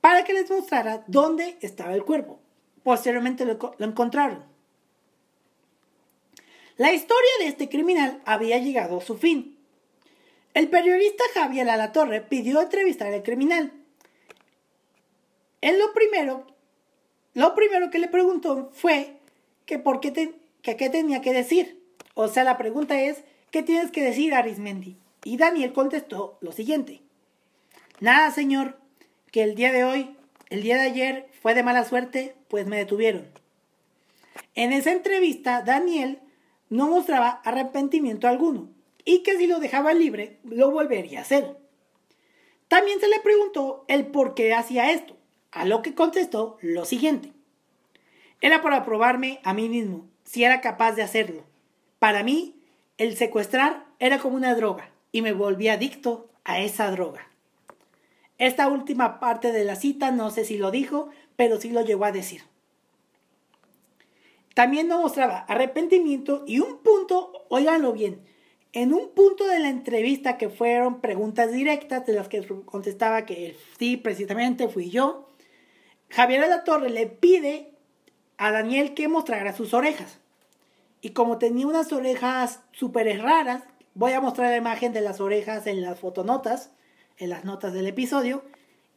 [0.00, 2.40] para que les mostrara dónde estaba el cuerpo.
[2.82, 4.44] Posteriormente lo, encontraron.
[6.76, 9.58] La historia de este criminal había llegado a su fin.
[10.54, 13.72] El periodista Javier Alatorre pidió entrevistar al criminal.
[15.60, 16.46] Él lo primero,
[17.34, 19.16] lo primero que le preguntó fue
[19.66, 21.80] que por qué, que qué tenía que decir.
[22.14, 24.96] O sea, la pregunta es ¿Qué tienes que decir, Arismendi?
[25.24, 27.02] Y Daniel contestó lo siguiente.
[27.98, 28.78] Nada, señor,
[29.32, 30.16] que el día de hoy,
[30.50, 33.26] el día de ayer, fue de mala suerte, pues me detuvieron.
[34.54, 36.20] En esa entrevista, Daniel
[36.68, 38.68] no mostraba arrepentimiento alguno
[39.10, 41.56] y que si lo dejaba libre, lo volvería a hacer.
[42.68, 45.16] También se le preguntó el por qué hacía esto,
[45.50, 47.32] a lo que contestó lo siguiente.
[48.40, 51.42] Era para probarme a mí mismo si era capaz de hacerlo.
[51.98, 52.62] Para mí,
[52.98, 57.26] el secuestrar era como una droga y me volví adicto a esa droga.
[58.38, 62.04] Esta última parte de la cita no sé si lo dijo, pero sí lo llegó
[62.04, 62.42] a decir.
[64.54, 68.29] También no mostraba arrepentimiento y un punto, óiganlo bien,
[68.72, 73.56] en un punto de la entrevista que fueron preguntas directas de las que contestaba que
[73.78, 75.28] sí, precisamente fui yo,
[76.08, 77.72] Javier de la Torre le pide
[78.36, 80.18] a Daniel que mostrara sus orejas.
[81.00, 83.62] Y como tenía unas orejas súper raras,
[83.94, 86.70] voy a mostrar la imagen de las orejas en las fotonotas,
[87.16, 88.44] en las notas del episodio.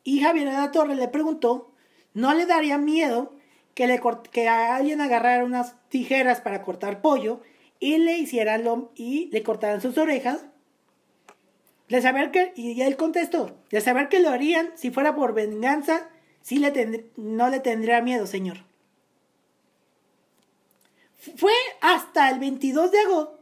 [0.03, 1.71] Y Javier de la Torre le preguntó,
[2.13, 3.33] ¿no le daría miedo
[3.73, 4.01] que, le
[4.31, 7.41] que alguien agarrara unas tijeras para cortar pollo
[7.83, 10.45] y le hicieran lo y le cortaran sus orejas?
[11.89, 16.09] De saber que, y él contestó, de saber que lo harían si fuera por venganza,
[16.41, 18.59] sí le no le tendría miedo, señor.
[21.35, 23.39] Fue hasta el 22 de agosto,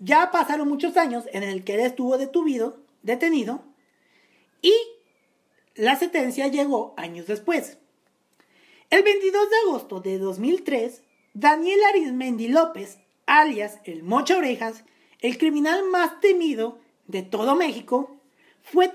[0.00, 3.64] ya pasaron muchos años en el que él estuvo detenido,
[4.62, 4.74] y
[5.74, 7.78] la sentencia llegó años después.
[8.90, 11.02] El 22 de agosto de 2003,
[11.34, 13.01] Daniel Arismendi López,
[13.40, 14.84] alias el Mocha Orejas,
[15.20, 18.16] el criminal más temido de todo México,
[18.62, 18.92] fue,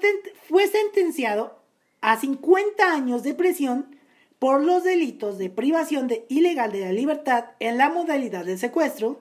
[0.47, 1.59] fue sentenciado
[2.01, 3.97] a 50 años de prisión
[4.37, 9.19] por los delitos de privación de ilegal de la libertad en la modalidad de secuestro,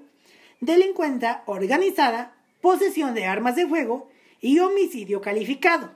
[0.61, 4.11] delincuencia organizada, posesión de armas de fuego
[4.43, 5.93] y homicidio calificado.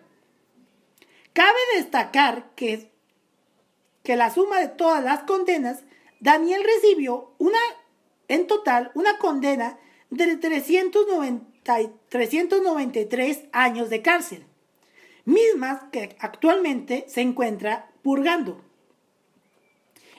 [1.34, 2.90] Cabe destacar que,
[4.02, 5.84] que la suma de todas las condenas,
[6.20, 7.58] Daniel recibió una,
[8.30, 9.78] en total una condena
[10.08, 14.44] de 390, 393 años de cárcel,
[15.24, 18.62] mismas que actualmente se encuentra purgando.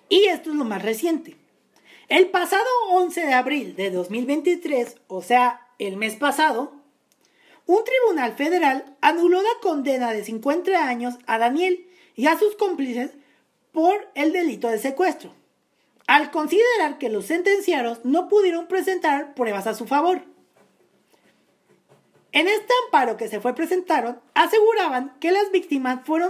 [0.09, 1.37] Y esto es lo más reciente.
[2.09, 6.73] El pasado 11 de abril de 2023, o sea, el mes pasado,
[7.65, 11.87] un tribunal federal anuló la condena de 50 años a Daniel
[12.17, 13.11] y a sus cómplices
[13.71, 15.33] por el delito de secuestro,
[16.11, 20.21] al considerar que los sentenciados no pudieron presentar pruebas a su favor.
[22.33, 26.29] En este amparo que se fue presentaron, aseguraban que las víctimas fueron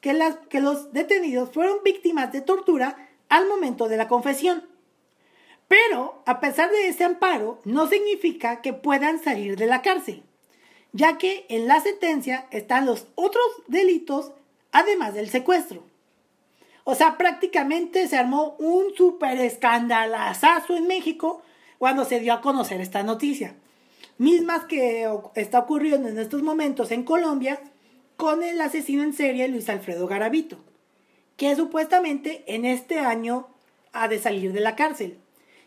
[0.00, 4.66] que, las, que los detenidos fueron víctimas de tortura al momento de la confesión.
[5.68, 10.24] Pero, a pesar de ese amparo, no significa que puedan salir de la cárcel,
[10.90, 14.32] ya que en la sentencia están los otros delitos
[14.72, 15.91] además del secuestro.
[16.84, 21.42] O sea, prácticamente se armó un súper escandalazazo en México
[21.78, 23.54] cuando se dio a conocer esta noticia.
[24.18, 27.60] Mismas que está ocurriendo en estos momentos en Colombia
[28.16, 30.58] con el asesino en serie Luis Alfredo Garavito,
[31.36, 33.48] que supuestamente en este año
[33.92, 35.18] ha de salir de la cárcel.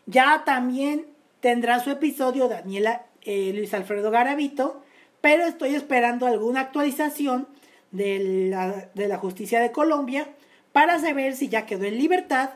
[0.06, 1.06] Ya también
[1.40, 4.82] tendrá su episodio Daniela eh, Luis Alfredo Garavito,
[5.20, 7.48] pero estoy esperando alguna actualización
[7.90, 10.28] de la, de la justicia de Colombia
[10.76, 12.50] para saber si ya quedó en libertad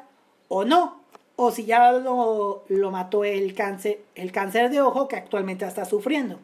[0.49, 1.01] o no,
[1.37, 5.87] o si ya lo, lo mató el cáncer, el cáncer de ojo que actualmente está
[5.87, 6.39] sufriendo.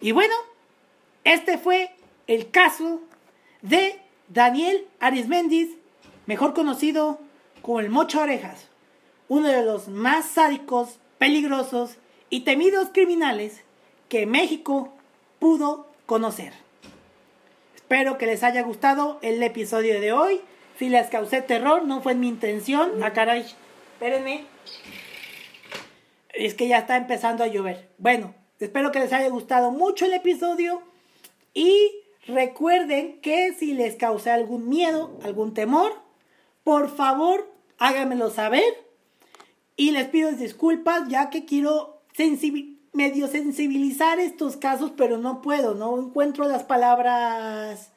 [0.00, 0.32] Y bueno,
[1.24, 1.90] este fue
[2.28, 3.00] el caso
[3.60, 5.70] de Daniel Arismendis,
[6.26, 7.18] mejor conocido
[7.60, 8.68] como el Mocho Orejas,
[9.26, 11.96] uno de los más sádicos, peligrosos
[12.28, 13.64] y temidos criminales
[14.08, 14.92] que México
[15.40, 16.52] pudo conocer.
[17.90, 20.40] Espero que les haya gustado el episodio de hoy.
[20.78, 23.02] Si les causé terror, no fue mi intención.
[23.02, 23.44] Ah, caray.
[23.94, 24.44] Espérenme.
[26.32, 27.90] Es que ya está empezando a llover.
[27.98, 30.82] Bueno, espero que les haya gustado mucho el episodio.
[31.52, 31.90] Y
[32.28, 35.92] recuerden que si les causé algún miedo, algún temor,
[36.62, 38.72] por favor háganmelo saber.
[39.74, 45.74] Y les pido disculpas ya que quiero sensibilizar medio sensibilizar estos casos, pero no puedo,
[45.74, 47.92] no encuentro las palabras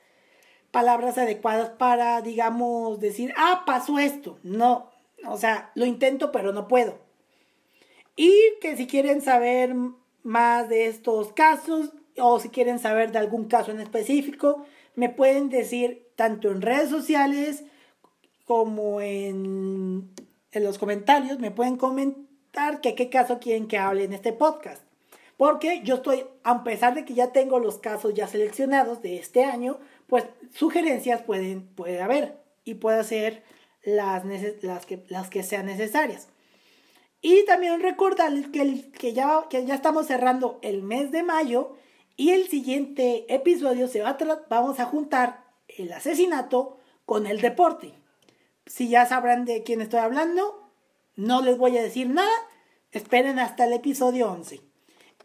[0.73, 4.39] palabras adecuadas para, digamos, decir, ah, pasó esto.
[4.41, 4.89] No,
[5.27, 6.97] o sea, lo intento, pero no puedo.
[8.15, 9.75] Y que si quieren saber
[10.23, 14.65] más de estos casos o si quieren saber de algún caso en específico,
[14.95, 17.63] me pueden decir tanto en redes sociales
[18.45, 20.09] como en,
[20.51, 22.32] en los comentarios, me pueden comentar
[22.81, 24.83] que qué caso quieren que hable en este podcast.
[25.37, 29.43] Porque yo estoy, a pesar de que ya tengo los casos ya seleccionados de este
[29.43, 33.43] año, pues sugerencias pueden, puede haber y puede ser
[33.83, 34.23] las,
[34.61, 36.27] las, que, las que sean necesarias.
[37.21, 41.75] Y también recordarles que, que, ya, que ya estamos cerrando el mes de mayo
[42.15, 44.17] y el siguiente episodio se va
[44.49, 47.93] vamos a juntar el asesinato con el deporte.
[48.65, 50.62] Si ya sabrán de quién estoy hablando,
[51.15, 52.29] no les voy a decir nada.
[52.91, 54.61] Esperen hasta el episodio 11.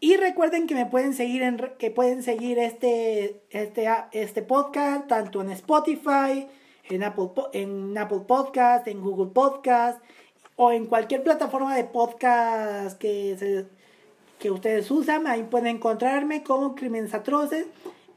[0.01, 5.41] Y recuerden que me pueden seguir en que pueden seguir este, este, este podcast tanto
[5.41, 6.47] en Spotify,
[6.89, 10.01] en Apple, en Apple Podcast, en Google Podcast
[10.55, 13.65] o en cualquier plataforma de podcast que,
[14.39, 15.27] que ustedes usan.
[15.27, 17.67] Ahí pueden encontrarme como Crímenes Atroces.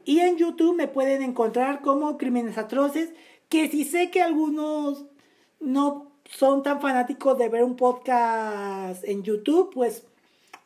[0.05, 3.11] Y en YouTube me pueden encontrar como Crímenes Atroces.
[3.49, 5.05] Que si sé que algunos
[5.59, 10.05] no son tan fanáticos de ver un podcast en YouTube, pues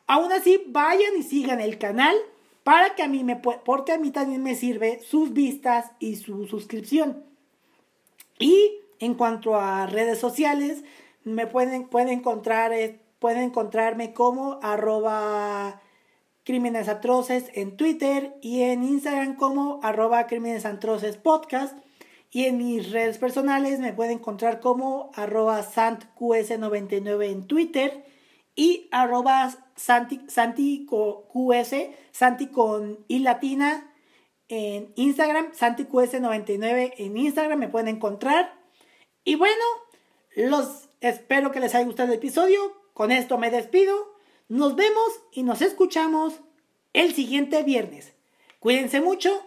[0.07, 2.15] aún así vayan y sigan el canal
[2.63, 6.47] para que a mí me porque a mí también me sirve sus vistas y su
[6.47, 7.24] suscripción.
[8.39, 10.84] Y en cuanto a redes sociales,
[11.24, 15.82] me pueden, pueden encontrar eh, encontrarme como arroba
[16.43, 21.78] crímenes atroces en Twitter y en Instagram como arroba crímenes atroces podcast.
[22.32, 28.06] Y en mis redes personales me pueden encontrar como arroba santqs99 en Twitter
[28.56, 30.86] y arroba santi, santi
[32.52, 33.94] con i latina
[34.50, 38.54] en Instagram, santiqs99 en Instagram me pueden encontrar.
[39.24, 39.64] Y bueno,
[40.36, 42.60] los espero que les haya gustado el episodio.
[42.94, 44.16] Con esto me despido.
[44.48, 46.40] Nos vemos y nos escuchamos
[46.94, 48.14] el siguiente viernes.
[48.60, 49.47] Cuídense mucho.